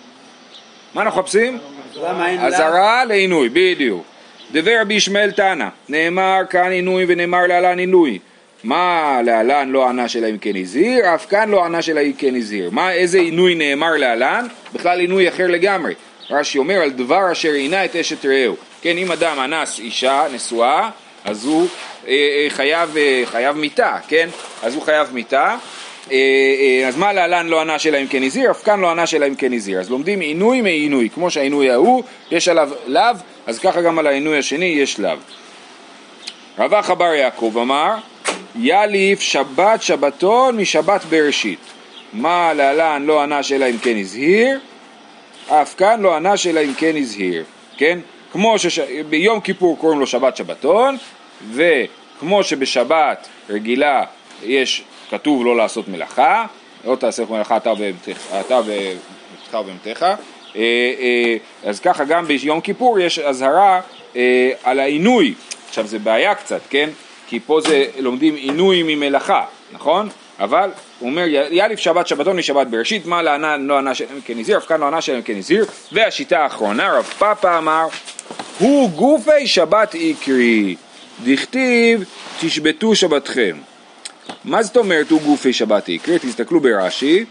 מה 0.93 1.01
אנחנו 1.01 1.21
מחפשים? 1.21 1.59
לה? 1.95 2.47
אזהרה 2.47 3.05
לעינוי, 3.05 3.49
בדיוק. 3.49 4.03
דבר 4.51 4.71
רבי 4.81 4.93
ישמעאל 4.93 5.31
תנא, 5.31 5.67
נאמר 5.89 6.41
כאן 6.49 6.71
עינוי 6.71 7.05
ונאמר 7.07 7.47
להלן 7.47 7.79
עינוי. 7.79 8.19
מה 8.63 9.19
להלן 9.25 9.69
לא 9.69 9.89
ענה 9.89 10.07
שלה 10.07 10.27
אם 10.27 10.37
כן 10.37 10.55
הזהיר, 10.55 11.15
אף 11.15 11.25
כאן 11.25 11.49
לא 11.49 11.65
ענה 11.65 11.81
שלה 11.81 12.01
אם 12.01 12.13
כן 12.17 12.35
הזהיר. 12.35 12.69
מה, 12.69 12.91
איזה 12.91 13.17
עינוי 13.17 13.55
נאמר 13.55 13.91
להלן? 13.97 14.47
בכלל 14.73 14.99
עינוי 14.99 15.29
אחר 15.29 15.47
לגמרי. 15.47 15.93
רש"י 16.29 16.57
אומר 16.57 16.81
על 16.81 16.89
דבר 16.89 17.31
אשר 17.31 17.51
עינה 17.51 17.85
את 17.85 17.95
אשת 17.95 18.25
רעהו. 18.25 18.55
כן, 18.81 18.97
אם 18.97 19.11
אדם 19.11 19.39
אנס 19.39 19.79
אישה 19.79 20.27
נשואה, 20.33 20.89
אז 21.25 21.45
הוא 21.45 21.67
אה, 22.07 22.11
אה, 22.13 22.47
חייב, 22.49 22.97
אה, 22.97 23.21
חייב 23.25 23.57
מיתה, 23.57 23.97
כן? 24.07 24.29
אז 24.63 24.75
הוא 24.75 24.83
חייב 24.83 25.07
מיתה. 25.13 25.55
אה, 26.11 26.17
אה, 26.81 26.87
אז 26.87 26.97
מה 26.97 27.13
להלן 27.13 27.47
לא 27.47 27.61
ענה 27.61 27.79
שלה 27.79 27.97
אם 27.97 28.07
כן 28.07 28.23
הזהיר, 28.23 28.51
אף 28.51 28.63
כאן 28.63 28.79
לא 28.79 28.91
ענה 28.91 29.07
שלה 29.07 29.25
אם 29.25 29.35
כן 29.35 29.53
הזהיר. 29.53 29.79
אז 29.79 29.89
לומדים 29.89 30.19
עינוי 30.19 30.61
מעינוי, 30.61 31.09
כמו 31.09 31.31
שהעינוי 31.31 31.71
ההוא, 31.71 32.03
יש 32.31 32.47
עליו 32.47 32.69
לאו, 32.87 33.01
אז 33.47 33.59
ככה 33.59 33.81
גם 33.81 33.99
על 33.99 34.07
העינוי 34.07 34.37
השני 34.37 34.65
יש 34.65 34.99
לאו. 34.99 35.17
רווח 36.57 36.91
בר 36.91 37.13
יעקב 37.13 37.57
אמר, 37.61 37.95
יליף 38.55 39.19
שבת 39.19 39.81
שבתון 39.81 40.57
משבת 40.57 41.03
בראשית. 41.03 41.59
מה 42.13 42.53
להלן 42.53 43.03
לא 43.05 43.23
ענה 43.23 43.43
שלה 43.43 43.65
אם 43.65 43.77
כן 43.77 43.97
הזהיר, 43.97 44.59
אף 45.49 45.75
כאן 45.75 46.01
לא 46.01 46.15
ענה 46.15 46.37
שלה 46.37 46.61
אם 46.61 46.73
כן 46.73 46.95
הזהיר, 46.97 47.43
כן? 47.77 47.99
כמו 48.31 48.59
שביום 48.59 49.39
כיפור 49.39 49.77
קוראים 49.77 49.99
לו 49.99 50.07
שבת 50.07 50.37
שבתון, 50.37 50.97
וכמו 51.53 52.43
שבשבת 52.43 53.27
רגילה 53.49 54.03
יש 54.43 54.83
כתוב 55.09 55.45
לא 55.45 55.57
לעשות 55.57 55.87
מלאכה, 55.87 56.45
לא 56.85 56.95
תעשה 56.95 57.23
מלאכה 57.29 57.57
אתה 57.57 57.71
ובתך 57.77 59.53
ובמתך, 59.53 60.03
אה, 60.03 60.15
אה, 60.55 61.37
אז 61.63 61.79
ככה 61.79 62.03
גם 62.03 62.25
ביום 62.25 62.61
כיפור 62.61 62.99
יש 62.99 63.19
אזהרה 63.19 63.81
אה, 64.15 64.51
על 64.63 64.79
העינוי, 64.79 65.33
עכשיו 65.69 65.87
זה 65.87 65.99
בעיה 65.99 66.35
קצת, 66.35 66.61
כן? 66.69 66.89
כי 67.27 67.39
פה 67.39 67.61
זה 67.61 67.85
לומדים 67.99 68.35
עינוי 68.35 68.83
ממלאכה, 68.83 69.45
נכון? 69.71 70.09
אבל 70.39 70.69
הוא 70.99 71.09
אומר 71.09 71.25
יאליף 71.51 71.79
שבת 71.79 72.07
שבתון 72.07 72.37
משבת 72.37 72.67
בראשית 72.67 73.05
מה 73.05 73.21
לענה 73.21 73.57
לא 73.57 73.77
ענה 73.77 73.95
שלהם 73.95 74.19
כן 74.25 74.39
הזהיר, 74.39 74.57
אף 74.57 74.65
כאן 74.65 74.79
לא 74.79 74.85
ענה 74.85 75.01
שלהם 75.01 75.21
כן 75.21 75.37
הזהיר 75.37 75.65
והשיטה 75.91 76.39
האחרונה 76.39 76.97
רב 76.97 77.03
פאפה 77.03 77.57
אמר 77.57 77.87
הוא 78.59 78.89
גופי 78.89 79.47
שבת 79.47 79.93
עיקרי 79.93 80.75
דכתיב 81.23 82.03
תשבתו 82.39 82.95
שבתכם 82.95 83.57
מה 84.45 84.63
זאת 84.63 84.77
אומרת 84.77 85.09
הוא 85.09 85.21
גופי 85.21 85.53
שבת 85.53 85.87
עיקרי? 85.87 86.19
תסתכלו 86.19 86.59
ברש"י, 86.59 87.25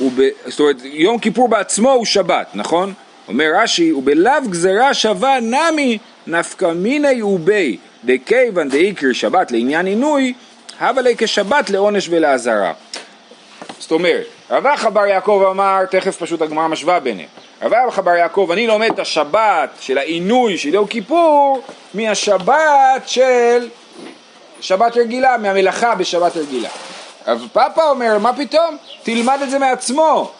וב... 0.00 0.20
זאת 0.46 0.60
אומרת 0.60 0.76
יום 0.84 1.18
כיפור 1.18 1.48
בעצמו 1.48 1.92
הוא 1.92 2.04
שבת, 2.04 2.46
נכון? 2.54 2.92
אומר 3.28 3.50
רש"י, 3.54 3.92
ובלאו 3.92 4.32
גזרה 4.50 4.94
שווה 4.94 5.40
נמי 5.40 5.98
נפקא 6.26 6.72
מיני 6.72 7.22
ובי 7.22 7.76
דכיוון 8.04 8.68
דעיקרי 8.68 9.14
שבת 9.14 9.50
לעניין 9.50 9.86
עינוי, 9.86 10.34
הווה 10.80 11.02
לי 11.02 11.14
כשבת 11.18 11.70
לעונש 11.70 12.08
ולאזהרה. 12.10 12.72
זאת 13.78 13.90
אומרת, 13.90 14.26
רב 14.50 14.66
אחא 14.66 14.90
בר 14.90 15.06
יעקב 15.06 15.44
אמר, 15.50 15.84
תכף 15.90 16.16
פשוט 16.16 16.42
הגמרא 16.42 16.68
משווה 16.68 17.00
ביניהם. 17.00 17.28
רב 17.62 17.72
אחא 17.88 18.02
בר 18.02 18.14
יעקב, 18.14 18.48
אני 18.52 18.66
לומד 18.66 18.90
את 18.94 18.98
השבת 18.98 19.70
של 19.80 19.98
העינוי 19.98 20.58
של 20.58 20.74
יום 20.74 20.86
כיפור 20.86 21.62
מהשבת 21.94 23.02
של 23.06 23.68
שבת 24.60 24.96
רגילה, 24.96 25.36
מהמלאכה 25.36 25.94
בשבת 25.94 26.36
רגילה. 26.36 26.68
אבל 27.26 27.46
פאפה 27.52 27.90
אומר, 27.90 28.18
מה 28.18 28.32
פתאום? 28.32 28.76
תלמד 29.02 29.38
את 29.42 29.50
זה 29.50 29.58
מעצמו. 29.58 30.32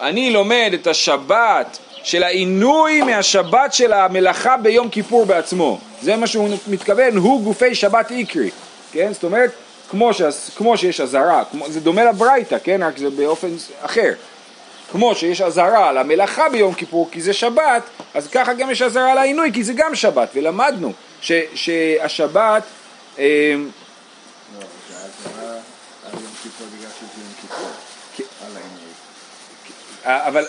אני 0.00 0.30
לומד 0.30 0.70
את 0.74 0.86
השבת 0.86 1.78
של 2.02 2.22
העינוי 2.22 3.02
מהשבת 3.02 3.72
של 3.72 3.92
המלאכה 3.92 4.56
ביום 4.56 4.88
כיפור 4.88 5.26
בעצמו. 5.26 5.78
זה 6.02 6.16
מה 6.16 6.26
שהוא 6.26 6.48
מתכוון, 6.66 7.16
הוא 7.16 7.42
גופי 7.42 7.74
שבת 7.74 8.10
איקרי. 8.10 8.50
כן? 8.92 9.12
זאת 9.12 9.24
אומרת, 9.24 9.50
כמו, 9.90 10.14
ש... 10.14 10.22
כמו 10.56 10.78
שיש 10.78 11.00
אזהרה, 11.00 11.42
כמו... 11.50 11.70
זה 11.70 11.80
דומה 11.80 12.04
לברייתא, 12.04 12.56
כן? 12.64 12.82
רק 12.82 12.98
זה 12.98 13.10
באופן 13.10 13.48
אחר. 13.82 14.12
כמו 14.92 15.14
שיש 15.14 15.40
אזהרה 15.40 15.88
על 15.88 15.98
המלאכה 15.98 16.48
ביום 16.48 16.74
כיפור 16.74 17.08
כי 17.12 17.20
זה 17.20 17.32
שבת, 17.32 17.82
אז 18.14 18.28
ככה 18.28 18.54
גם 18.54 18.70
יש 18.70 18.82
אזהרה 18.82 19.12
על 19.12 19.18
העינוי 19.18 19.50
כי 19.52 19.64
זה 19.64 19.72
גם 19.72 19.94
שבת, 19.94 20.28
ולמדנו 20.34 20.92
ש... 21.20 21.32
שהשבת 21.54 22.62
אבל 30.04 30.44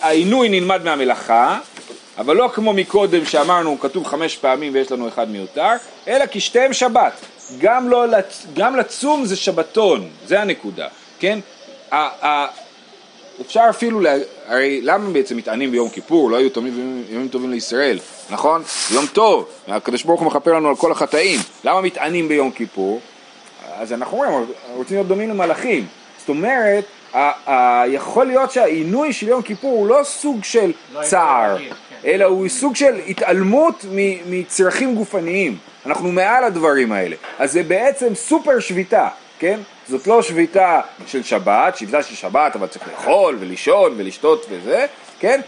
העינוי 0.00 0.48
נלמד 0.48 0.84
מהמלאכה, 0.84 1.58
אבל 2.18 2.36
לא 2.36 2.50
כמו 2.54 2.72
מקודם 2.72 3.26
שאמרנו, 3.26 3.80
כתוב 3.80 4.06
חמש 4.06 4.36
פעמים 4.36 4.74
ויש 4.74 4.92
לנו 4.92 5.08
אחד 5.08 5.30
מיותר, 5.30 5.70
אלא 6.08 6.26
כי 6.26 6.40
שתיהם 6.40 6.72
שבת. 6.72 7.12
גם, 7.58 7.88
לא, 7.88 8.04
גם 8.54 8.76
לצום 8.76 9.24
זה 9.24 9.36
שבתון, 9.36 10.08
זה 10.26 10.40
הנקודה, 10.40 10.88
כן? 11.18 11.38
אפשר 13.40 13.66
אפילו, 13.70 14.00
לה... 14.00 14.14
הרי 14.46 14.80
למה 14.82 15.10
בעצם 15.10 15.36
מתענים 15.36 15.70
ביום 15.70 15.88
כיפור? 15.88 16.30
לא 16.30 16.36
היו 16.36 16.50
תמיד 16.50 16.74
ימים, 17.10 17.28
טובים 17.28 17.50
לישראל, 17.50 17.98
נכון? 18.30 18.62
יום 18.90 19.06
טוב, 19.06 19.48
הקדוש 19.68 20.02
ברוך 20.02 20.20
הוא 20.20 20.26
מכפר 20.26 20.52
לנו 20.52 20.68
על 20.68 20.76
כל 20.76 20.92
החטאים. 20.92 21.40
למה 21.64 21.80
מתענים 21.80 22.28
ביום 22.28 22.50
כיפור? 22.50 23.00
אז 23.76 23.92
אנחנו 23.92 24.24
אומרים, 24.24 24.46
רוצים 24.74 24.96
להיות 24.96 25.08
דומים 25.08 25.30
למלאכים. 25.30 25.86
זאת 26.18 26.28
אומרת, 26.28 26.84
ה- 27.14 27.50
ה- 27.50 27.84
יכול 27.88 28.26
להיות 28.26 28.50
שהעינוי 28.50 29.12
של 29.12 29.28
יום 29.28 29.42
כיפור 29.42 29.72
הוא 29.78 29.86
לא 29.88 30.00
סוג 30.04 30.44
של 30.44 30.72
לא 30.94 31.02
צער, 31.02 31.58
כן. 31.58 31.64
אלא 32.04 32.24
הוא 32.24 32.48
סוג 32.48 32.76
של 32.76 32.94
התעלמות 33.08 33.84
מ- 33.94 34.30
מצרכים 34.40 34.94
גופניים. 34.94 35.56
אנחנו 35.86 36.12
מעל 36.12 36.44
הדברים 36.44 36.92
האלה. 36.92 37.16
אז 37.38 37.52
זה 37.52 37.62
בעצם 37.62 38.14
סופר 38.14 38.60
שביתה, 38.60 39.08
כן? 39.38 39.60
זאת 39.88 40.06
לא 40.06 40.22
שביתה 40.22 40.80
של 41.06 41.22
שבת, 41.22 41.76
שביתה 41.76 42.02
של 42.02 42.14
שבת 42.14 42.56
אבל 42.56 42.66
צריך 42.66 42.88
לאכול 42.88 43.36
ולישון 43.40 43.94
ולשתות 43.96 44.46
וזה, 44.50 44.86
כן? 45.20 45.40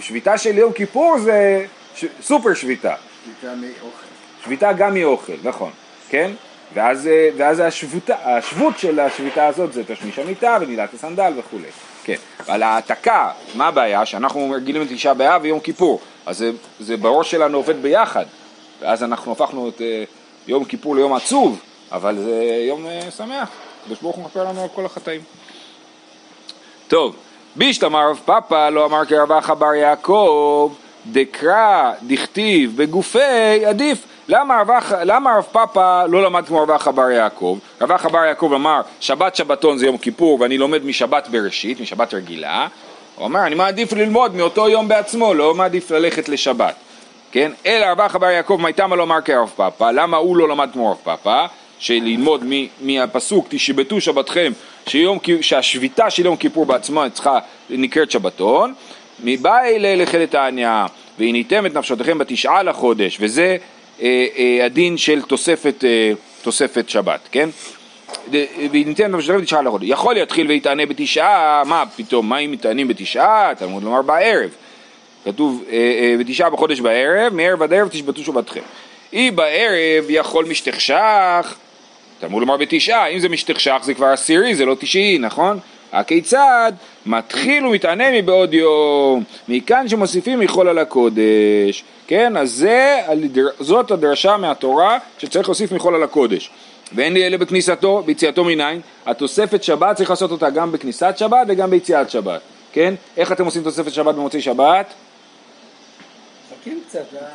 שביתה 0.00 0.38
של 0.38 0.58
יום 0.58 0.72
כיפור 0.72 1.18
זה 1.18 1.66
ש- 1.96 2.04
סופר 2.22 2.54
שביתה. 2.54 2.94
שליטה 3.24 3.54
מאוכל. 3.54 4.06
שביתה 4.44 4.72
גם 4.72 4.94
היא 4.94 5.04
אוכל, 5.04 5.32
נכון, 5.42 5.70
כן? 6.08 6.30
ואז, 6.74 7.06
אה, 7.06 7.28
ואז 7.36 7.60
השבותה, 7.60 8.14
השבות 8.24 8.78
של 8.78 9.00
השביתה 9.00 9.46
הזאת 9.46 9.72
זה 9.72 9.82
תשמיש 9.84 10.18
המיטה 10.18 10.58
ונילת 10.60 10.94
הסנדל 10.94 11.32
וכולי. 11.36 11.68
כן, 12.04 12.14
על 12.48 12.62
העתקה, 12.62 13.30
מה 13.54 13.66
הבעיה? 13.68 14.06
שאנחנו 14.06 14.50
רגילים 14.56 14.82
את 14.82 14.86
תשעה 14.90 15.14
באב 15.14 15.42
ויום 15.42 15.60
כיפור, 15.60 16.00
אז 16.26 16.38
זה, 16.38 16.50
זה 16.80 16.96
בראש 16.96 17.30
שלנו 17.30 17.58
עובד 17.58 17.82
ביחד, 17.82 18.24
ואז 18.80 19.02
אנחנו 19.04 19.32
הפכנו 19.32 19.68
את 19.68 19.80
אה, 19.80 20.04
יום 20.46 20.64
כיפור 20.64 20.96
ליום 20.96 21.12
עצוב, 21.14 21.60
אבל 21.92 22.18
זה 22.18 22.64
יום 22.68 22.86
אה, 22.86 23.10
שמח, 23.16 23.48
הקדוש 23.82 24.00
ברוך 24.00 24.16
הוא 24.16 24.24
מכפר 24.24 24.44
לנו 24.44 24.62
על 24.62 24.68
כל 24.74 24.86
החטאים. 24.86 25.20
טוב, 26.88 27.16
בישתמר 27.56 28.10
רב 28.10 28.20
פאפא 28.24 28.68
לא 28.68 28.86
אמר 28.86 29.04
כרבחה 29.04 29.54
בר 29.54 29.74
יעקב, 29.74 30.72
דקרא, 31.06 31.92
דכתיב, 32.02 32.76
בגופי 32.76 33.64
עדיף. 33.66 34.04
למה 34.28 34.60
רב, 34.60 34.70
למה 35.02 35.36
רב 35.36 35.46
פאפא 35.52 36.06
לא 36.08 36.22
למד 36.22 36.46
כמו 36.46 36.62
רב 36.62 36.70
אחא 36.70 36.90
בר 36.90 37.10
יעקב? 37.10 37.58
רב 37.80 37.92
אחא 37.92 38.08
בר 38.08 38.24
יעקב 38.24 38.52
אמר 38.54 38.80
שבת 39.00 39.36
שבתון 39.36 39.78
זה 39.78 39.86
יום 39.86 39.98
כיפור 39.98 40.40
ואני 40.40 40.58
לומד 40.58 40.84
משבת 40.84 41.28
בראשית, 41.28 41.80
משבת 41.80 42.14
רגילה. 42.14 42.66
הוא 43.16 43.26
אמר 43.26 43.46
אני 43.46 43.54
מעדיף 43.54 43.92
ללמוד 43.92 44.34
מאותו 44.34 44.68
יום 44.68 44.88
בעצמו, 44.88 45.34
לא 45.34 45.54
מעדיף 45.54 45.90
ללכת 45.90 46.28
לשבת. 46.28 46.74
כן? 47.32 47.52
אלא 47.66 47.86
רב 47.86 48.00
אחא 48.00 48.18
בר 48.18 48.30
יעקב 48.30 48.58
מייתמה 48.62 48.96
לא 48.96 49.02
אמר 49.02 49.20
כרב 49.20 49.52
פאפא, 49.56 49.84
למה 49.84 50.16
הוא 50.16 50.36
לא 50.36 50.48
למד 50.48 50.70
כמו 50.72 50.90
רב 50.90 50.98
פאפא? 51.04 51.46
שללמוד 51.78 52.44
מהפסוק 52.80 53.46
תשבתו 53.50 54.00
שבתכם 54.00 54.52
שיום, 54.86 55.18
שהשביתה 55.40 56.10
של 56.10 56.24
יום 56.24 56.36
כיפור 56.36 56.66
בעצמה 56.66 57.10
צריכה 57.10 57.38
נקראת 57.70 58.10
שבתון 58.10 58.74
מבאי 59.24 59.78
ללכלתניא 59.78 60.68
והניתם 61.18 61.66
את 61.66 61.74
נפשותיכם 61.74 62.18
בתשעה 62.18 62.62
לחודש 62.62 63.18
וזה 63.20 63.56
אה, 64.02 64.26
אה, 64.36 64.64
הדין 64.64 64.96
של 64.96 65.22
תוספת, 65.22 65.84
אה, 65.84 66.12
תוספת 66.42 66.88
שבת, 66.88 67.28
כן? 67.32 67.48
וניתן 68.70 69.14
נפשותיכם 69.14 69.40
בתשעה 69.40 69.62
לחודש. 69.62 69.88
יכול 69.88 70.14
להתחיל 70.14 70.46
ויתענה 70.46 70.86
בתשעה, 70.86 71.62
מה 71.66 71.84
פתאום, 71.96 72.28
מה 72.28 72.38
אם 72.38 72.52
מתענים 72.52 72.88
בתשעה? 72.88 73.52
תלמוד 73.58 73.82
לומר 73.82 74.02
בערב. 74.02 74.50
כתוב 75.24 75.64
בתשעה 76.18 76.50
בחודש 76.50 76.80
בערב, 76.80 77.34
מערב 77.34 77.62
עד 77.62 77.72
ערב 77.72 77.88
תשבתו 77.88 78.22
שבתכם. 78.22 78.60
אי 79.12 79.30
בערב 79.30 80.04
יכול 80.08 80.44
משתכשך, 80.44 81.54
תלמוד 82.20 82.40
לומר 82.40 82.56
בתשעה, 82.56 83.06
אם 83.06 83.18
זה 83.18 83.28
משתכשך 83.28 83.78
זה 83.82 83.94
כבר 83.94 84.06
עשירי, 84.06 84.54
זה 84.54 84.64
לא 84.64 84.76
תשעי, 84.80 85.18
נכון? 85.18 85.58
הכיצד? 85.92 86.72
מתחיל 87.06 87.66
ומתענה 87.66 88.04
מבעוד 88.18 88.54
יום, 88.54 89.24
מכאן 89.48 89.88
שמוסיפים 89.88 90.40
מחול 90.40 90.68
על 90.68 90.78
הקודש, 90.78 91.84
כן? 92.06 92.36
אז 92.36 92.50
זה, 92.50 93.00
זאת 93.60 93.90
הדרשה 93.90 94.36
מהתורה 94.36 94.98
שצריך 95.18 95.48
להוסיף 95.48 95.72
מחול 95.72 95.94
על 95.94 96.02
הקודש. 96.02 96.50
ואין 96.92 97.12
לי 97.12 97.26
אלה 97.26 97.38
בכניסתו, 97.38 98.02
ביציאתו 98.06 98.44
מניין, 98.44 98.80
התוספת 99.06 99.62
שבת 99.62 99.96
צריך 99.96 100.10
לעשות 100.10 100.30
אותה 100.30 100.50
גם 100.50 100.72
בכניסת 100.72 101.14
שבת 101.16 101.46
וגם 101.48 101.70
ביציאת 101.70 102.10
שבת, 102.10 102.40
כן? 102.72 102.94
איך 103.16 103.32
אתם 103.32 103.44
עושים 103.44 103.62
תוספת 103.62 103.92
שבת 103.92 104.14
במוצאי 104.14 104.40
שבת? 104.40 104.94
קצת, 106.88 106.98
אה? 107.14 107.26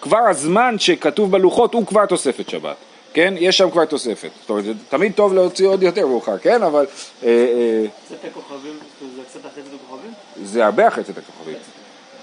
כבר 0.00 0.18
הזמן 0.18 0.78
שכתוב 0.78 1.32
בלוחות 1.32 1.74
הוא 1.74 1.86
כבר 1.86 2.06
תוספת 2.06 2.48
שבת. 2.48 2.76
כן? 3.12 3.34
יש 3.36 3.58
שם 3.58 3.70
כבר 3.70 3.84
תוספת. 3.84 4.30
זאת 4.40 4.50
אומרת, 4.50 4.64
זה 4.64 4.72
תמיד 4.88 5.12
טוב 5.12 5.34
להוציא 5.34 5.66
עוד 5.66 5.82
יותר 5.82 6.06
מאוחר, 6.06 6.38
כן? 6.38 6.62
אבל... 6.62 6.86
אה, 7.22 7.28
אה, 7.28 7.84
צאת 8.08 8.24
הכוכבים, 8.24 8.78
זה 9.16 9.22
קצת 9.28 9.40
אחרי 9.46 9.62
צאת 9.62 9.72
הכוכבים? 9.74 10.12
זה 10.42 10.66
הרבה 10.66 10.88
אחרי 10.88 11.04
צאת 11.04 11.18
הכוכבים. 11.18 11.56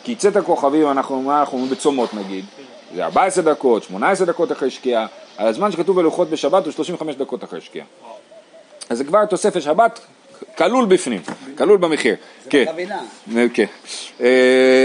כי 0.03 0.15
צאת 0.15 0.35
הכוכבים, 0.35 0.91
אנחנו, 0.91 1.21
מה 1.21 1.39
אנחנו 1.39 1.57
אומרים 1.57 1.75
בצומות 1.75 2.13
נגיד? 2.13 2.45
זה 2.95 3.05
14 3.05 3.43
דקות, 3.43 3.83
18 3.83 4.27
דקות 4.27 4.51
אחרי 4.51 4.69
שקיעה. 4.69 5.05
הזמן 5.39 5.71
שכתוב 5.71 5.95
בלוחות 5.95 6.29
בשבת 6.29 6.65
הוא 6.65 6.73
35 6.73 7.15
דקות 7.15 7.43
אחרי 7.43 7.61
שקיעה. 7.61 7.85
אז 8.89 8.97
זה 8.97 9.03
כבר 9.03 9.25
תוספת 9.25 9.61
שבת 9.61 9.99
כלול 10.57 10.85
בפנים, 10.85 11.21
כלול 11.57 11.77
במחיר. 11.77 12.15
זה 12.43 12.49
כן. 12.49 12.65
בחבילה. 12.67 12.99
כן. 13.53 13.65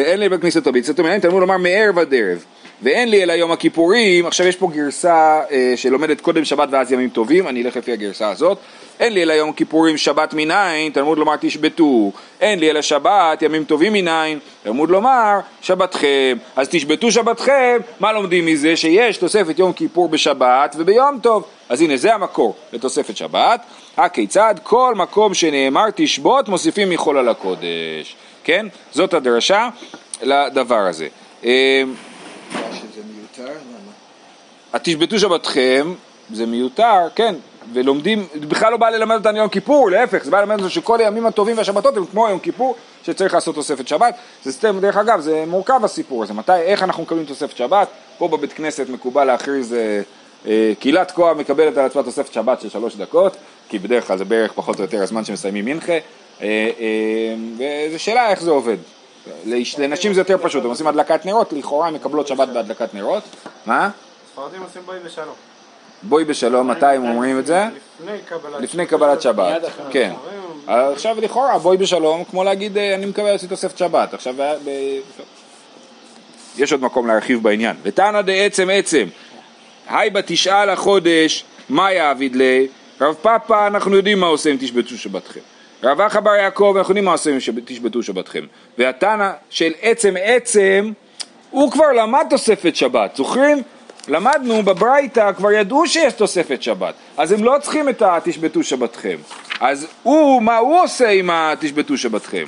אין 0.04 0.20
לי 0.20 0.28
בכניסתו, 0.28 0.72
ביצאתו 0.72 1.02
מנהל, 1.02 1.20
תלמוד 1.20 1.40
לומר 1.40 1.56
מערב 1.56 1.98
עד 1.98 2.14
ערב. 2.14 2.44
ואין 2.83 3.11
לי 3.11 3.23
אלא 3.23 3.33
יום 3.33 3.53
הכיפורים, 3.53 4.27
עכשיו 4.27 4.47
יש 4.47 4.57
פה 4.57 4.71
גרסה 4.75 5.40
אה, 5.51 5.73
שלומדת 5.77 6.21
קודם 6.21 6.45
שבת 6.45 6.69
ואז 6.73 6.93
ימים 6.93 7.09
טובים, 7.09 7.49
אני 7.49 7.62
אלך 7.62 7.77
לפי 7.77 7.93
הגרסה 7.93 8.31
הזאת. 8.31 8.59
אין 9.01 9.12
לי 9.12 9.23
אלא 9.23 9.33
יום 9.33 9.51
הכיפורים 9.51 9.97
שבת 9.97 10.35
מניין, 10.35 10.93
תלמוד 10.93 11.19
לומר 11.19 11.37
תשבתו. 11.40 12.12
אין 12.40 12.59
לי 12.59 12.71
אלא 12.71 12.83
שבת 12.83 13.43
ימים 13.43 13.64
טובים 13.64 13.93
מניין, 13.93 14.38
תלמוד 14.62 14.90
לומר 14.90 15.38
שבתכם. 15.62 16.37
אז 16.57 16.69
תשבתו 16.69 17.11
שבתכם, 17.11 17.79
מה 18.01 18.12
לומדים 18.12 18.47
מזה? 18.47 18.77
שיש 18.77 19.16
תוספת 19.16 19.59
יום 19.59 19.73
כיפור 19.73 20.09
בשבת 20.09 20.77
וביום 20.79 21.19
טוב. 21.23 21.45
אז 21.69 21.81
הנה 21.81 21.97
זה 21.97 22.14
המקור 22.14 22.55
לתוספת 22.73 23.16
שבת. 23.16 23.61
הכיצד? 23.97 24.55
כל 24.62 24.95
מקום 24.97 25.35
שנאמר 25.35 25.87
תשבות 25.95 26.49
מוסיפים 26.49 26.90
מחול 26.90 27.19
על 27.19 27.29
הקודש. 27.29 28.16
כן? 28.45 28.66
זאת 28.93 29.14
הדרשה 29.14 29.69
לדבר 30.23 30.87
הזה. 30.87 31.09
אה? 31.45 31.83
התשבתו 34.72 35.18
שבתכם, 35.18 35.94
זה 36.33 36.46
מיותר, 36.46 37.09
כן, 37.14 37.35
ולומדים, 37.72 38.26
בכלל 38.48 38.70
לא 38.70 38.76
בא 38.76 38.88
ללמד 38.88 39.16
אותנו 39.16 39.38
יום 39.38 39.48
כיפור, 39.48 39.90
להפך, 39.90 40.24
זה 40.24 40.30
בא 40.30 40.40
ללמד 40.40 40.54
אותנו 40.54 40.70
שכל 40.70 41.00
הימים 41.00 41.26
הטובים 41.26 41.59
והשבתות 41.59 41.96
הם 41.96 42.06
כמו 42.06 42.28
יום 42.28 42.38
כיפור, 42.38 42.74
שצריך 43.02 43.35
לעשות 43.35 43.54
תוספת 43.54 43.88
שבת. 43.88 44.14
זה 44.44 44.52
סתם, 44.52 44.80
דרך 44.80 44.96
אגב, 44.96 45.20
זה 45.20 45.44
מורכב 45.46 45.80
הסיפור 45.85 46.22
הזה, 46.22 46.35
מתי, 46.35 46.52
איך 46.52 46.83
אנחנו 46.83 47.02
מקבלים 47.02 47.24
תוספת 47.24 47.56
שבת? 47.56 47.88
פה 48.18 48.28
בבית 48.28 48.52
כנסת 48.52 48.88
מקובל 48.88 49.24
להכריז, 49.24 49.72
אה, 49.72 50.00
אה, 50.46 50.72
קהילת 50.78 51.11
כהן 51.11 51.38
מקבלת 51.38 51.76
על 51.76 51.87
עצמה 51.87 52.02
תוספת 52.02 52.33
שבת 52.33 52.61
של 52.61 52.68
שלוש 52.68 52.96
דקות, 52.96 53.37
כי 53.68 53.78
בדרך 53.78 54.06
כלל 54.06 54.18
זה 54.18 54.24
בערך 54.24 54.52
פחות 54.52 54.78
או 54.78 54.83
יותר 54.83 55.02
הזמן 55.02 55.24
שמסיימים 55.24 55.64
מנחה, 55.64 55.92
אה, 55.92 55.98
אה, 56.42 57.35
וזו 57.88 57.98
שאלה 57.98 58.30
איך 58.30 58.42
זה 58.42 58.50
עובד. 58.50 58.76
לנשים 59.78 60.14
זה 60.14 60.20
יותר 60.20 60.38
פשוט, 60.42 60.64
הם 60.64 60.70
עושים 60.70 60.87
הדלקת 60.87 61.26
נרות, 61.26 61.52
לכאורה 61.52 61.88
הם 61.88 61.94
מקבלות 61.94 62.26
שבת 62.26 62.48
בהדלקת 62.48 62.94
נרות. 62.94 63.22
מה? 63.66 63.90
ספרדים 64.40 64.62
עושים 64.62 64.83
בואי 64.87 64.98
בשלום. 64.98 65.35
בואי 66.03 66.24
בשלום, 66.24 66.70
מתי 66.70 66.87
הם 66.87 67.09
אומרים 67.09 67.38
את 67.38 67.46
זה? 67.46 67.64
לפני 68.61 68.87
קבלת 68.87 69.22
שבת, 69.22 69.62
כן. 69.90 70.12
עכשיו 70.66 71.16
לכאורה 71.20 71.59
בואי 71.59 71.76
בשלום, 71.76 72.24
כמו 72.24 72.44
להגיד 72.44 72.79
אה, 72.79 72.94
אני 72.94 73.07
מקבל 73.07 73.33
לעשות 73.33 73.48
תוספת 73.48 73.79
שבת. 73.79 74.14
עכשיו 74.14 74.40
אה, 74.40 74.57
יש 76.57 76.72
עוד 76.72 76.83
מקום 76.83 77.07
להרחיב 77.07 77.42
בעניין. 77.42 77.76
ותנא 77.83 78.20
דעצם 78.20 78.68
עצם, 78.72 79.07
היי 79.88 80.11
בתשעה 80.11 80.66
לחודש, 80.66 81.44
מה 81.68 81.92
יעביד 81.92 82.37
לי? 82.37 82.68
רב 83.00 83.14
פאפא 83.22 83.66
אנחנו 83.66 83.96
יודעים 83.96 84.20
מה 84.20 84.26
עושה 84.26 84.50
אם 84.50 84.57
תשבתו 84.61 84.96
שבתכם. 84.96 85.40
רב 85.83 86.00
אחא 86.00 86.20
בר 86.20 86.35
יעקב, 86.35 86.74
אנחנו 86.76 86.90
יודעים 86.90 87.05
מה 87.05 87.11
עושים 87.11 87.35
אם 87.35 87.61
תשבתו 87.64 88.03
שבתכם. 88.03 88.44
והתנא 88.79 89.31
של 89.50 89.72
עצם 89.83 90.14
עצם, 90.22 90.92
הוא 91.50 91.70
כבר 91.70 91.92
למד 91.92 92.26
תוספת 92.31 92.76
שבת, 92.76 93.16
זוכרים? 93.16 93.62
למדנו 94.11 94.62
בברייתא, 94.62 95.33
כבר 95.37 95.53
ידעו 95.53 95.87
שיש 95.87 96.12
תוספת 96.12 96.62
שבת, 96.62 96.94
אז 97.16 97.33
הם 97.33 97.44
לא 97.44 97.57
צריכים 97.61 97.88
את 97.88 98.03
התשבתו 98.03 98.62
שבתכם. 98.62 99.16
אז 99.61 99.87
הוא, 100.03 100.42
מה 100.42 100.57
הוא 100.57 100.83
עושה 100.83 101.09
עם 101.09 101.31
התשבתו 101.33 101.96
שבתכם? 101.99 102.44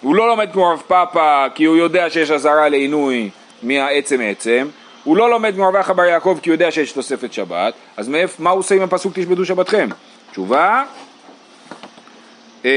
הוא 0.00 0.14
לא 0.14 0.28
לומד 0.28 0.48
כמו 0.52 0.70
רב 0.70 0.82
פאפא, 0.86 1.48
כי 1.54 1.64
הוא 1.64 1.76
יודע 1.76 2.10
שיש 2.10 2.30
אזהרה 2.30 2.68
לעינוי 2.68 3.30
מהעצם 3.62 4.20
עצם, 4.22 4.68
הוא 5.04 5.16
לא 5.16 5.30
לומד 5.30 5.54
כמו 5.54 5.68
רב 5.68 5.76
אחא 5.76 5.92
בר 5.92 6.04
יעקב 6.04 6.38
כי 6.42 6.50
הוא 6.50 6.54
יודע 6.54 6.70
שיש 6.70 6.92
תוספת 6.92 7.32
שבת, 7.32 7.74
אז 7.96 8.08
מה 8.38 8.50
הוא 8.50 8.58
עושה 8.58 8.74
עם 8.74 8.82
הפסוק 8.82 9.12
תשבתו 9.14 9.44
שבתכם? 9.44 9.88
תשובה, 10.30 10.84
אה, 12.64 12.70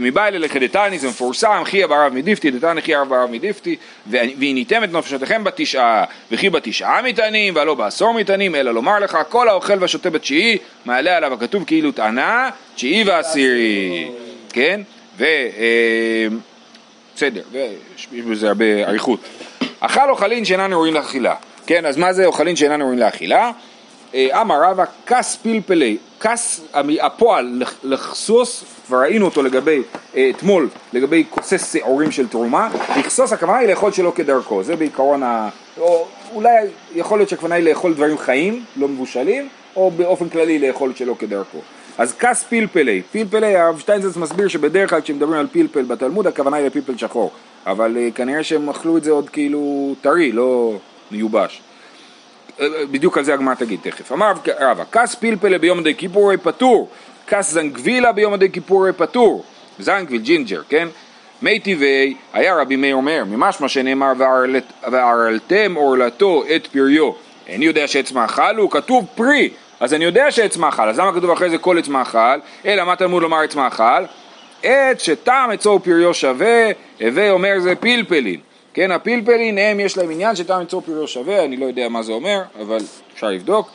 מבעי 0.00 0.30
ללכדתני 0.30 0.98
זה 0.98 1.08
מפורסם, 1.08 1.62
חי 1.64 1.84
אברב 1.84 2.12
מדיפתי, 2.14 2.50
דתני 2.50 2.82
חי 2.82 3.00
אברב 3.00 3.30
מדיפתי, 3.30 3.76
והניתם 4.06 4.84
את 4.84 4.92
נפשותיכם 4.92 5.44
בתשעה, 5.44 6.04
וכי 6.30 6.50
בתשעה 6.50 7.02
מטענים, 7.02 7.56
והלא 7.56 7.74
בעשור 7.74 8.14
מטענים, 8.14 8.54
אלא 8.54 8.74
לומר 8.74 8.98
לך, 8.98 9.18
כל 9.28 9.48
האוכל 9.48 9.78
והשותה 9.80 10.10
בתשיעי, 10.10 10.58
מעלה 10.84 11.16
עליו 11.16 11.34
הכתוב 11.34 11.64
כאילו 11.64 11.92
טענה, 11.92 12.50
תשיעי 12.74 13.04
ועשירי, 13.04 14.08
כן? 14.52 14.80
ו... 15.18 15.24
אה, 15.24 16.26
בסדר, 17.16 17.42
ויש 17.52 18.08
בזה 18.30 18.48
הרבה 18.48 18.64
אריכות. 18.88 19.20
אכל 19.80 20.10
אוכלין 20.10 20.44
שאינן 20.44 20.72
ראויים 20.72 20.94
לאכילה, 20.94 21.34
כן? 21.66 21.86
אז 21.86 21.96
מה 21.96 22.12
זה 22.12 22.26
אוכלין 22.26 22.56
שאינן 22.56 22.80
ראויים 22.80 22.98
לאכילה? 22.98 23.50
אה, 24.14 24.40
אמר 24.40 24.62
רבא 24.62 24.84
כס 25.06 25.36
פלפלי, 25.42 25.96
כס 26.20 26.60
הפועל 27.00 27.62
לחסוס, 27.84 28.64
כבר 28.86 29.00
ראינו 29.00 29.24
אותו 29.24 29.42
לגבי, 29.42 29.82
אה, 30.16 30.30
אתמול, 30.30 30.68
לגבי 30.92 31.24
כוסס 31.30 31.72
שעורים 31.72 32.10
של 32.10 32.28
תרומה, 32.28 32.68
לכסוס 32.98 33.32
הכוונה 33.32 33.58
היא 33.58 33.68
לאכול 33.68 33.92
שלא 33.92 34.12
כדרכו, 34.14 34.62
זה 34.62 34.76
בעיקרון 34.76 35.22
ה... 35.22 35.48
או 35.78 36.06
אולי 36.34 36.66
יכול 36.94 37.18
להיות 37.18 37.28
שהכוונה 37.28 37.54
היא 37.54 37.64
לאכול 37.64 37.94
דברים 37.94 38.18
חיים, 38.18 38.64
לא 38.76 38.88
מבושלים, 38.88 39.48
או 39.76 39.90
באופן 39.90 40.28
כללי 40.28 40.58
לאכול 40.58 40.92
שלא 40.94 41.14
כדרכו. 41.18 41.58
אז 41.98 42.14
כס 42.18 42.44
פלפלי, 42.48 43.02
פלפלי, 43.12 43.56
הרב 43.56 43.78
שטיינזלץ 43.78 44.16
מסביר 44.16 44.48
שבדרך 44.48 44.90
כלל 44.90 45.00
כשמדברים 45.00 45.40
על 45.40 45.46
פלפל 45.52 45.82
בתלמוד 45.82 46.26
הכוונה 46.26 46.56
היא 46.56 46.66
לפלפל 46.66 46.96
שחור, 46.96 47.30
אבל 47.66 47.96
uh, 47.96 48.16
כנראה 48.16 48.44
שהם 48.44 48.68
אכלו 48.68 48.96
את 48.96 49.04
זה 49.04 49.10
עוד 49.10 49.30
כאילו 49.30 49.94
טרי, 50.00 50.32
לא 50.32 50.76
מיובש. 51.10 51.62
בדיוק 52.90 53.18
על 53.18 53.24
זה 53.24 53.34
הגמרא 53.34 53.54
תגיד 53.54 53.80
תכף. 53.82 54.12
אמר 54.12 54.32
רבא, 54.60 54.84
כס 54.92 55.14
פלפלי 55.14 55.58
ביומא 55.58 55.82
דכיפורי 55.82 56.36
פטור, 56.36 56.88
כס 57.26 57.50
זנגבילא 57.50 58.12
ביומא 58.12 58.36
דכיפורי 58.36 58.92
פטור. 58.92 59.44
זנגביל 59.78 60.20
ג'ינג'ר, 60.22 60.62
כן? 60.68 60.88
מיתיבי, 61.42 62.14
היה 62.32 62.60
רבי 62.60 62.76
מאיר 62.76 62.94
אומר, 62.94 63.24
ממשמע 63.26 63.68
שנאמר 63.68 64.12
וערלתם 64.90 65.74
עורלתו 65.74 66.42
את 66.56 66.66
פריו. 66.66 67.10
איני 67.48 67.64
יודע 67.64 67.88
שעץ 67.88 68.12
מאכל 68.12 68.56
הוא, 68.56 68.70
כתוב 68.70 69.06
פרי, 69.14 69.50
אז 69.80 69.94
אני 69.94 70.04
יודע 70.04 70.30
שעץ 70.30 70.56
מאכל, 70.56 70.88
אז 70.88 70.98
למה 70.98 71.12
כתוב 71.12 71.30
אחרי 71.30 71.50
זה 71.50 71.58
כל 71.58 71.78
עץ 71.78 71.88
מאכל? 71.88 72.38
אלא 72.66 72.84
מה 72.84 72.96
תלמוד 72.96 73.22
לומר 73.22 73.40
עץ 73.40 73.54
מאכל? 73.54 74.04
עץ 74.62 75.02
שטעם 75.02 75.50
עצו 75.50 75.70
ופריו 75.70 76.14
שווה, 76.14 76.70
הווה 77.00 77.30
אומר 77.30 77.58
זה 77.60 77.74
פלפלין. 77.74 78.40
כן, 78.78 78.90
הפלפלין 78.90 79.58
הם 79.58 79.80
יש 79.80 79.96
להם 79.98 80.10
עניין 80.10 80.36
שטעם 80.36 80.62
עצו 80.62 80.76
ופריו 80.76 81.08
שווה, 81.08 81.44
אני 81.44 81.56
לא 81.56 81.66
יודע 81.66 81.88
מה 81.88 82.02
זה 82.02 82.12
אומר, 82.12 82.42
אבל 82.60 82.78
אפשר 83.14 83.30
לבדוק. 83.30 83.70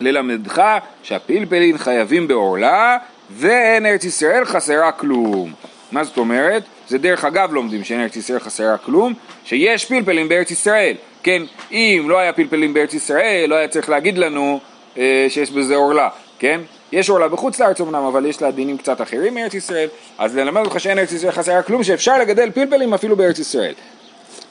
ללמדך 0.00 0.62
שהפלפלין 1.02 1.78
חייבים 1.78 2.28
בעורלה 2.28 2.96
ואין 3.30 3.86
ארץ 3.86 4.04
ישראל 4.04 4.44
חסרה 4.44 4.92
כלום. 4.92 5.52
מה 5.92 6.04
זאת 6.04 6.18
אומרת? 6.18 6.62
זה 6.88 6.98
דרך 6.98 7.24
אגב 7.24 7.52
לומדים 7.52 7.84
שאין 7.84 8.00
ארץ 8.00 8.16
ישראל 8.16 8.38
חסרה 8.38 8.78
כלום, 8.78 9.14
שיש 9.44 9.84
פלפלים 9.84 10.28
בארץ 10.28 10.50
ישראל. 10.50 10.94
כן, 11.22 11.42
אם 11.72 12.06
לא 12.08 12.18
היה 12.18 12.32
פלפלים 12.32 12.74
בארץ 12.74 12.94
ישראל, 12.94 13.46
לא 13.48 13.54
היה 13.54 13.68
צריך 13.68 13.88
להגיד 13.88 14.18
לנו 14.18 14.60
אה, 14.98 15.26
שיש 15.28 15.50
בזה 15.50 15.76
עורלה, 15.76 16.08
כן? 16.38 16.60
יש 16.92 17.10
עורלה 17.10 17.28
בחוץ 17.28 17.60
לארץ 17.60 17.80
אמנם, 17.80 18.04
אבל 18.04 18.26
יש 18.26 18.42
לה 18.42 18.50
דינים 18.50 18.78
קצת 18.78 19.00
אחרים 19.00 19.34
מארץ 19.34 19.54
ישראל, 19.54 19.88
אז 20.18 20.36
ללמד 20.36 20.64
אותך 20.64 20.80
שאין 20.80 20.98
ארץ 20.98 21.12
ישראל 21.12 21.32
חסרה 21.32 21.62
כלום, 21.62 21.84
שאפשר 21.84 22.18
לגדל 22.18 22.50
פלפלים 22.50 22.94
אפילו 22.94 23.16
בארץ 23.16 23.38
ישראל. 23.38 23.74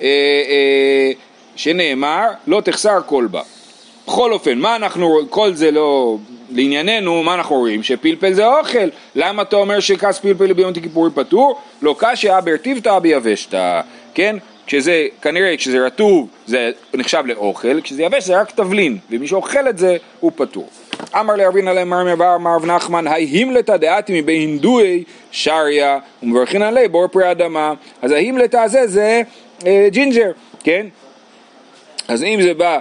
אה, 0.02 0.08
אה, 0.50 1.12
שנאמר, 1.56 2.28
לא 2.48 2.62
תחסר 2.62 3.00
כל 3.06 3.28
בה. 3.32 3.42
בכל 4.08 4.34
אופן, 4.34 4.58
מה 4.58 4.76
אנחנו, 4.76 5.20
כל 5.30 5.54
זה 5.54 5.72
לא 5.72 6.18
לענייננו, 6.52 7.24
מה 7.24 7.34
אנחנו 7.34 7.56
רואים? 7.56 7.84
שפלפל 7.84 8.34
זה 8.34 8.48
אוכל. 8.48 8.90
למה 9.16 9.42
אתה 9.42 9.56
אומר 9.56 9.80
שכס 9.80 10.20
פלפל 10.20 10.54
ביום 10.54 10.74
כיפורים 10.74 11.14
פטור? 11.16 11.60
לא 11.82 11.96
קשיא 12.00 12.38
הא 12.38 12.58
ברטיבתא 12.58 12.91
הא 12.91 13.00
ביבשתא, 13.00 13.82
כן? 14.14 14.36
כשזה, 14.68 15.08
כנראה 15.22 15.58
כשזה 15.58 15.86
רטוב 15.86 16.28
זה 16.46 16.72
נחשב 16.94 17.24
לאוכל, 17.26 17.82
כשזה 17.82 18.04
יבש 18.04 18.24
זה 18.24 18.42
רק 18.42 18.52
תבלין, 18.52 18.98
ומי 19.12 19.28
שאוכל 19.28 19.70
את 19.70 19.78
זה 19.78 19.98
הוא 20.20 20.32
פטור. 20.36 20.70
אמר 21.16 21.36
ליה 21.36 21.70
רבינא 21.70 22.04
למרימר 22.04 22.36
והאמר 22.36 22.56
רב 22.56 22.66
נחמן, 22.66 23.08
האי 23.08 23.31
הימלתא 23.31 23.78
דאתיא 23.78 24.22
מבי 24.22 24.47
הינדואי 24.47 25.04
שריא 25.32 26.00
ומברכין 26.24 26.62
עלה 26.62 26.88
בורא 26.88 27.08
פרי 27.08 27.32
האדמה. 27.32 27.74
אז 28.02 28.12
ההימלתא 28.12 28.58
הזה 28.58 28.88
זה 28.88 29.22
אה, 29.66 29.88
ג'ינג'ר, 29.92 30.32
כן? 30.64 30.86
אז 32.08 32.24
אם 32.24 32.40
זה 32.42 32.54
בא 32.54 32.80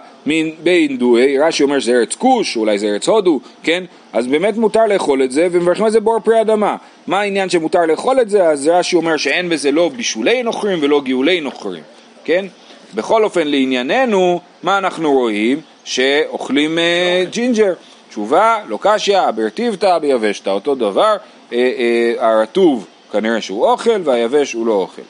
מבי 0.62 0.83
הינדואי, 0.83 1.38
רש"י 1.38 1.62
אומר 1.62 1.78
שזה 1.78 1.92
ארץ 1.92 2.14
כוש, 2.14 2.56
אולי 2.56 2.78
זה 2.78 2.86
ארץ 2.86 3.08
הודו, 3.08 3.40
כן? 3.62 3.84
אז 4.12 4.26
באמת 4.26 4.56
מותר 4.56 4.86
לאכול 4.86 5.22
את 5.22 5.30
זה, 5.30 5.48
ומברכים 5.50 5.84
על 5.84 5.90
זה 5.90 6.00
בורא 6.00 6.20
פרי 6.20 6.40
האדמה. 6.40 6.76
מה 7.06 7.20
העניין 7.20 7.50
שמותר 7.50 7.86
לאכול 7.86 8.20
את 8.20 8.30
זה? 8.30 8.44
אז 8.44 8.68
רש"י 8.68 8.96
אומר 8.96 9.16
שאין 9.16 9.48
בזה 9.48 9.70
לא 9.70 9.90
בישולי 9.96 10.42
נוכרים 10.42 10.78
ולא 10.82 11.00
גיעולי 11.04 11.40
נוכרים, 11.40 11.82
כן? 12.24 12.46
בכל 12.94 13.24
אופן, 13.24 13.46
לענייננו, 13.46 14.40
מה 14.62 14.78
אנחנו 14.78 15.12
רואים? 15.12 15.60
שאוכלים 15.84 16.78
אה, 16.78 17.24
ג'ינג'ר. 17.30 17.72
תשובה, 18.18 18.58
לא 18.68 18.78
קשיא, 18.80 19.28
הא 19.28 19.41
ברטיבתא 19.41 19.86
הא 19.86 19.98
ביבשתא, 19.98 20.50
אותו 20.50 20.74
דבר, 20.74 21.16
אה, 21.52 21.58
אה, 21.58 22.30
הרטוב 22.30 22.86
כנראה 23.12 23.40
שהוא 23.40 23.66
אוכל 23.66 24.00
והיבש 24.04 24.52
הוא 24.52 24.66
לא 24.66 24.72
אוכל. 24.72 25.02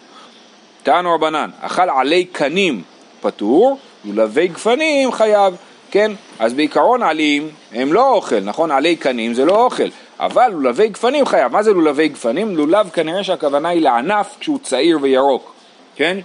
תענו 0.83 1.15
רבנן, 1.15 1.51
אכל 1.61 1.91
עלי 1.91 2.25
קנים 2.25 2.83
פטור, 3.21 3.79
לולבי 4.05 4.49
גפנים 4.49 5.13
חייב, 5.13 5.57
כן? 5.91 6.13
אז 6.39 6.55
בעיקרון 6.55 7.03
עלים 7.03 7.49
הם 7.73 7.93
לא 7.93 8.13
אוכל, 8.13 8.41
נכון? 8.41 8.71
עלי 8.71 8.97
קנים 8.97 9.35
זה 9.35 9.45
לא 9.45 9.65
אוכל, 9.65 9.89
אבל 10.21 10.49
לולבי 10.53 10.89
גפנים 10.89 11.27
חייב. 11.27 11.53
מה 11.53 11.63
זה 11.63 11.73
לולבי 11.73 12.09
גפנים? 12.09 12.57
לולב 12.57 12.91
כנראה 12.91 13.25
שהכוונה 13.25 13.69
היא 13.69 13.83
לענף 13.83 14.37
כשהוא 14.41 14.59
צעיר 14.63 14.99
וירוק, 15.03 15.55
כן? 15.97 16.19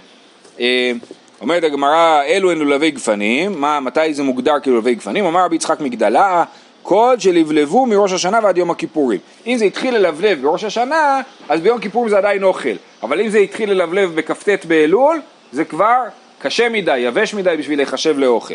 אה, 0.60 0.92
אומרת 1.40 1.64
הגמרא, 1.64 2.22
אלו 2.22 2.50
הן 2.50 2.58
לולבי 2.58 2.90
גפנים, 2.90 3.60
מה, 3.60 3.80
מתי 3.80 4.14
זה 4.14 4.22
מוגדר 4.22 4.60
כלולבי 4.64 4.94
גפנים? 4.94 5.24
אמר 5.26 5.44
רבי 5.44 5.56
יצחק 5.56 5.80
מגדלה, 5.80 6.44
כל 6.84 7.16
שלבלבו 7.18 7.86
מראש 7.86 8.12
השנה 8.12 8.38
ועד 8.42 8.58
יום 8.58 8.70
הכיפורים. 8.70 9.20
אם 9.46 9.56
זה 9.56 9.64
התחיל 9.64 9.94
ללבלב 9.94 10.42
בראש 10.42 10.64
השנה, 10.64 11.20
אז 11.48 11.60
ביום 11.60 11.80
כיפורים 11.80 12.08
זה 12.08 12.18
עדיין 12.18 12.42
אוכל. 12.42 12.74
אבל 13.02 13.20
אם 13.20 13.28
זה 13.28 13.38
התחיל 13.38 13.70
ללבלב 13.70 14.14
בכ"ט 14.14 14.64
באלול, 14.64 15.20
זה 15.52 15.64
כבר 15.64 16.02
קשה 16.38 16.68
מדי, 16.68 16.98
יבש 16.98 17.34
מדי 17.34 17.54
בשביל 17.58 17.78
להיחשב 17.78 18.18
לאוכל. 18.18 18.54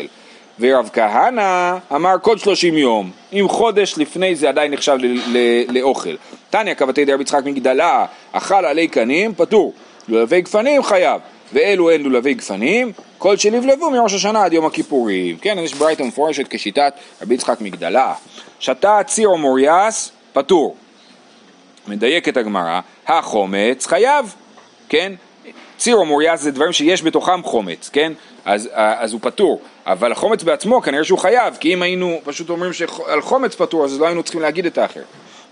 ורב 0.60 0.90
כהנא 0.92 1.76
אמר 1.94 2.18
קוד 2.18 2.38
שלושים 2.38 2.78
יום, 2.78 3.10
אם 3.32 3.46
חודש 3.48 3.94
לפני 3.98 4.34
זה 4.34 4.48
עדיין 4.48 4.72
נחשב 4.72 4.96
לאוכל. 5.68 6.14
תניא 6.50 6.74
כבתי 6.74 7.04
דרבי 7.04 7.22
יצחק 7.22 7.44
מגדלה, 7.44 8.06
אכל 8.32 8.64
עלי 8.64 8.88
קנים, 8.88 9.34
פטור. 9.34 9.72
לולבי 10.08 10.40
גפנים 10.40 10.82
חייב, 10.82 11.20
ואלו 11.52 11.90
הן 11.90 12.02
לולבי 12.02 12.34
גפנים, 12.34 12.92
כל 13.18 13.36
שנבלבו 13.36 13.90
מראש 13.90 14.14
השנה 14.14 14.44
עד 14.44 14.52
יום 14.52 14.66
הכיפורים. 14.66 15.36
כן, 15.38 15.58
אז 15.58 15.64
יש 15.64 15.74
ברייתא 15.74 16.02
מפורשת 16.02 16.46
כשיטת 16.50 16.94
רבי 17.22 17.34
יצחק 17.34 17.60
מגדלה. 17.60 18.14
שתה 18.58 19.00
ציר 19.06 19.28
או 19.28 19.38
מוריאס, 19.38 20.12
פטור. 20.32 20.76
מדייקת 21.88 22.36
הגמרא, 22.36 22.80
החומץ 23.06 23.86
חייב, 23.86 24.34
כן? 24.88 25.12
ציר 25.78 25.96
או 25.96 26.04
מוריאס 26.04 26.40
זה 26.40 26.50
דברים 26.50 26.72
שיש 26.72 27.02
בתוכם 27.02 27.42
חומץ, 27.42 27.90
כן? 27.92 28.12
אז, 28.44 28.68
אז 28.74 29.12
הוא 29.12 29.20
פטור, 29.22 29.60
אבל 29.86 30.12
החומץ 30.12 30.42
בעצמו 30.42 30.82
כנראה 30.82 31.04
שהוא 31.04 31.18
חייב, 31.18 31.56
כי 31.60 31.74
אם 31.74 31.82
היינו 31.82 32.20
פשוט 32.24 32.50
אומרים 32.50 32.72
שעל 32.72 33.20
חומץ 33.20 33.54
פטור 33.54 33.84
אז 33.84 34.00
לא 34.00 34.06
היינו 34.06 34.22
צריכים 34.22 34.40
להגיד 34.40 34.66
את 34.66 34.78
האחר. 34.78 35.02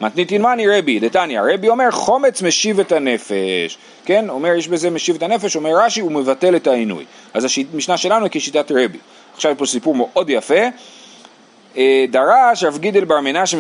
מתניתין 0.00 0.42
מאני 0.42 0.68
רבי, 0.68 1.00
דתניא, 1.00 1.40
רבי 1.40 1.68
אומר 1.68 1.90
חומץ 1.90 2.42
משיב 2.42 2.80
את 2.80 2.92
הנפש, 2.92 3.78
כן? 4.04 4.30
אומר 4.30 4.54
יש 4.54 4.68
בזה 4.68 4.90
משיב 4.90 5.16
את 5.16 5.22
הנפש, 5.22 5.56
אומר 5.56 5.70
רש"י 5.70 6.00
הוא 6.00 6.12
מבטל 6.12 6.56
את 6.56 6.66
העינוי. 6.66 7.04
אז 7.34 7.46
המשנה 7.74 7.96
שלנו 7.96 8.24
היא 8.24 8.30
כשיטת 8.32 8.72
רבי. 8.72 8.98
עכשיו 9.34 9.54
פה 9.58 9.66
סיפור 9.66 9.94
מאוד 9.94 10.30
יפה. 10.30 10.64
אה, 11.76 12.04
דרש 12.11 12.64
רב 12.64 12.78
גידל 12.78 13.04
בר 13.04 13.20
מנשה 13.20 13.56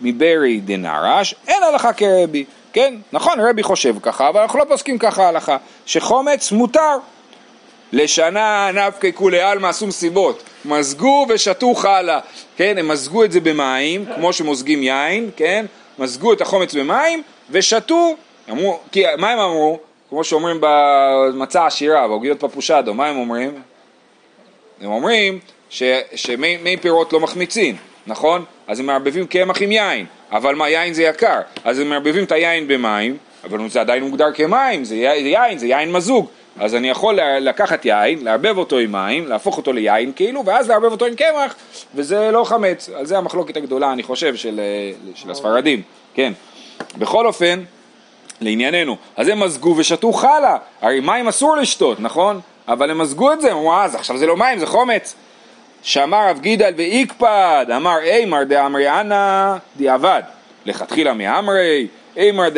מברי 0.00 0.60
דנרש, 0.60 1.34
אין 1.48 1.62
הלכה 1.62 1.92
כרבי. 1.92 2.44
כן, 2.72 2.94
נכון, 3.12 3.40
רבי 3.40 3.62
חושב 3.62 3.94
ככה, 4.02 4.28
אבל 4.28 4.40
אנחנו 4.40 4.58
לא 4.58 4.64
פוסקים 4.64 4.98
ככה 4.98 5.28
הלכה, 5.28 5.56
שחומץ 5.86 6.52
מותר. 6.52 6.96
לשנה 7.92 8.70
נפקי 8.74 9.12
כולי 9.12 9.40
עלמא 9.40 9.66
עשו 9.66 9.86
מסיבות, 9.86 10.42
מזגו 10.64 11.26
ושתו 11.28 11.74
חלה, 11.74 12.20
כן, 12.56 12.78
הם 12.78 12.88
מזגו 12.88 13.24
את 13.24 13.32
זה 13.32 13.40
במים, 13.40 14.04
כמו 14.14 14.32
שמוזגים 14.32 14.82
יין, 14.82 15.30
כן, 15.36 15.66
מזגו 15.98 16.32
את 16.32 16.40
החומץ 16.40 16.74
במים 16.74 17.22
ושתו, 17.50 18.14
אמרו, 18.50 18.78
כי 18.92 19.04
מה 19.18 19.30
הם 19.30 19.38
אמרו? 19.38 19.78
כמו 20.08 20.24
שאומרים 20.24 20.56
במצע 20.60 21.66
השירה, 21.66 22.08
בעוגיות 22.08 22.40
פפושדו, 22.40 22.94
מה 22.94 23.06
הם 23.06 23.16
אומרים? 23.16 23.62
הם 24.80 24.90
אומרים 24.90 25.38
ש, 25.70 25.82
שמי 26.14 26.76
פירות 26.80 27.12
לא 27.12 27.20
מחמיצים, 27.20 27.76
נכון? 28.06 28.44
אז 28.66 28.80
הם 28.80 28.86
מערבבים 28.86 29.26
קמח 29.26 29.62
עם 29.62 29.72
יין, 29.72 30.06
אבל 30.32 30.54
מה, 30.54 30.70
יין 30.70 30.94
זה 30.94 31.02
יקר, 31.02 31.40
אז 31.64 31.78
הם 31.78 31.90
מערבבים 31.90 32.24
את 32.24 32.32
היין 32.32 32.68
במים, 32.68 33.16
אבל 33.44 33.68
זה 33.68 33.80
עדיין 33.80 34.02
מוגדר 34.02 34.32
כמים, 34.34 34.84
זה 34.84 34.96
יין, 34.96 35.58
זה 35.58 35.66
יין 35.66 35.92
מזוג, 35.92 36.26
אז 36.58 36.74
אני 36.74 36.90
יכול 36.90 37.18
לקחת 37.40 37.84
יין, 37.84 38.24
לערבב 38.24 38.58
אותו 38.58 38.78
עם 38.78 38.92
מים, 38.92 39.26
להפוך 39.26 39.56
אותו 39.56 39.72
ליין 39.72 40.12
כאילו, 40.16 40.44
ואז 40.44 40.68
לערבב 40.68 40.92
אותו 40.92 41.04
עם 41.06 41.14
קמח, 41.14 41.54
וזה 41.94 42.30
לא 42.30 42.44
חמץ, 42.44 42.88
על 42.94 43.06
זה 43.06 43.18
המחלוקת 43.18 43.56
הגדולה, 43.56 43.92
אני 43.92 44.02
חושב, 44.02 44.36
של, 44.36 44.60
של 45.14 45.30
הספרדים, 45.30 45.82
כן. 46.14 46.32
בכל 46.98 47.26
אופן, 47.26 47.60
לענייננו, 48.40 48.96
אז 49.16 49.28
הם 49.28 49.40
מזגו 49.40 49.74
ושתו 49.76 50.12
חלה, 50.12 50.56
הרי 50.80 51.00
מים 51.00 51.28
אסור 51.28 51.56
לשתות, 51.56 52.00
נכון? 52.00 52.40
אבל 52.68 52.90
הם 52.90 52.98
מזגו 52.98 53.32
את 53.32 53.40
זה, 53.40 53.52
אמרו, 53.52 53.74
אז 53.74 53.94
עכשיו 53.94 54.18
זה 54.18 54.26
לא 54.26 54.36
מים, 54.36 54.58
זה 54.58 54.66
חומץ. 54.66 55.14
שאמר 55.82 56.28
רב 56.28 56.40
גידל 56.40 56.72
ואיקפד, 56.76 57.66
אמר 57.76 57.98
אימר 58.02 58.44
דאמרי 58.44 58.90
אנא 59.00 59.54
דיעבד, 59.76 60.22
לכתחילה 60.66 61.14
מאמרי, 61.14 61.86
אימר 62.16 62.48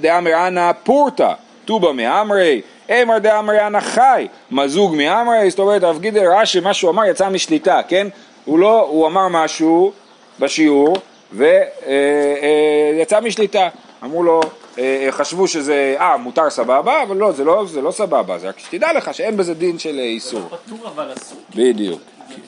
דאמרי 0.00 0.34
אנא 0.34 0.72
פורתא, 0.72 1.32
טובה 1.64 1.92
מאמרי, 1.92 2.60
אימר 2.88 3.18
דאמרי 3.18 3.66
אנא 3.66 3.80
חי, 3.80 4.26
מזוג 4.50 4.94
מאמרי, 4.96 5.50
זאת 5.50 5.58
אומרת 5.58 5.82
רב 5.84 5.98
גידל 6.00 6.26
ראה 6.26 6.46
שמה 6.46 6.74
שהוא 6.74 6.90
אמר 6.90 7.04
יצא 7.04 7.28
משליטה, 7.28 7.80
כן? 7.88 8.08
הוא 8.44 8.58
לא, 8.58 8.80
הוא 8.80 9.06
אמר 9.06 9.28
משהו 9.28 9.92
בשיעור 10.40 10.96
ויצא 11.32 13.20
משליטה, 13.20 13.68
אמרו 14.04 14.22
לו, 14.22 14.40
אה, 14.78 15.08
חשבו 15.10 15.48
שזה, 15.48 15.94
אה, 16.00 16.16
מותר 16.16 16.50
סבבה, 16.50 17.02
אבל 17.02 17.16
לא, 17.16 17.32
זה 17.32 17.44
לא, 17.44 17.64
זה 17.66 17.80
לא 17.80 17.90
סבבה, 17.90 18.38
זה 18.38 18.48
רק 18.48 18.58
שתדע 18.58 18.92
לך 18.92 19.14
שאין 19.14 19.36
בזה 19.36 19.54
דין 19.54 19.78
של 19.78 19.98
איסור. 19.98 20.40
פטור 20.48 20.88
אבל 20.88 21.12
אסור. 21.16 21.38
בדיוק. 21.54 22.00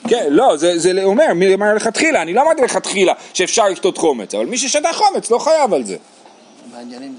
כן, 0.07 0.25
לא, 0.29 0.57
זה, 0.57 0.79
זה 0.79 1.03
אומר, 1.03 1.33
מי 1.35 1.53
אמר 1.53 1.73
לכתחילה, 1.73 2.21
אני 2.21 2.33
לא 2.33 2.41
אמרתי 2.41 2.61
לכתחילה 2.61 3.13
שאפשר 3.33 3.69
לשתות 3.69 3.97
חומץ, 3.97 4.35
אבל 4.35 4.45
מי 4.45 4.57
ששתה 4.57 4.93
חומץ 4.93 5.31
לא 5.31 5.37
חייב 5.37 5.73
על 5.73 5.83
זה. 5.83 5.97
מעניינים 6.73 7.13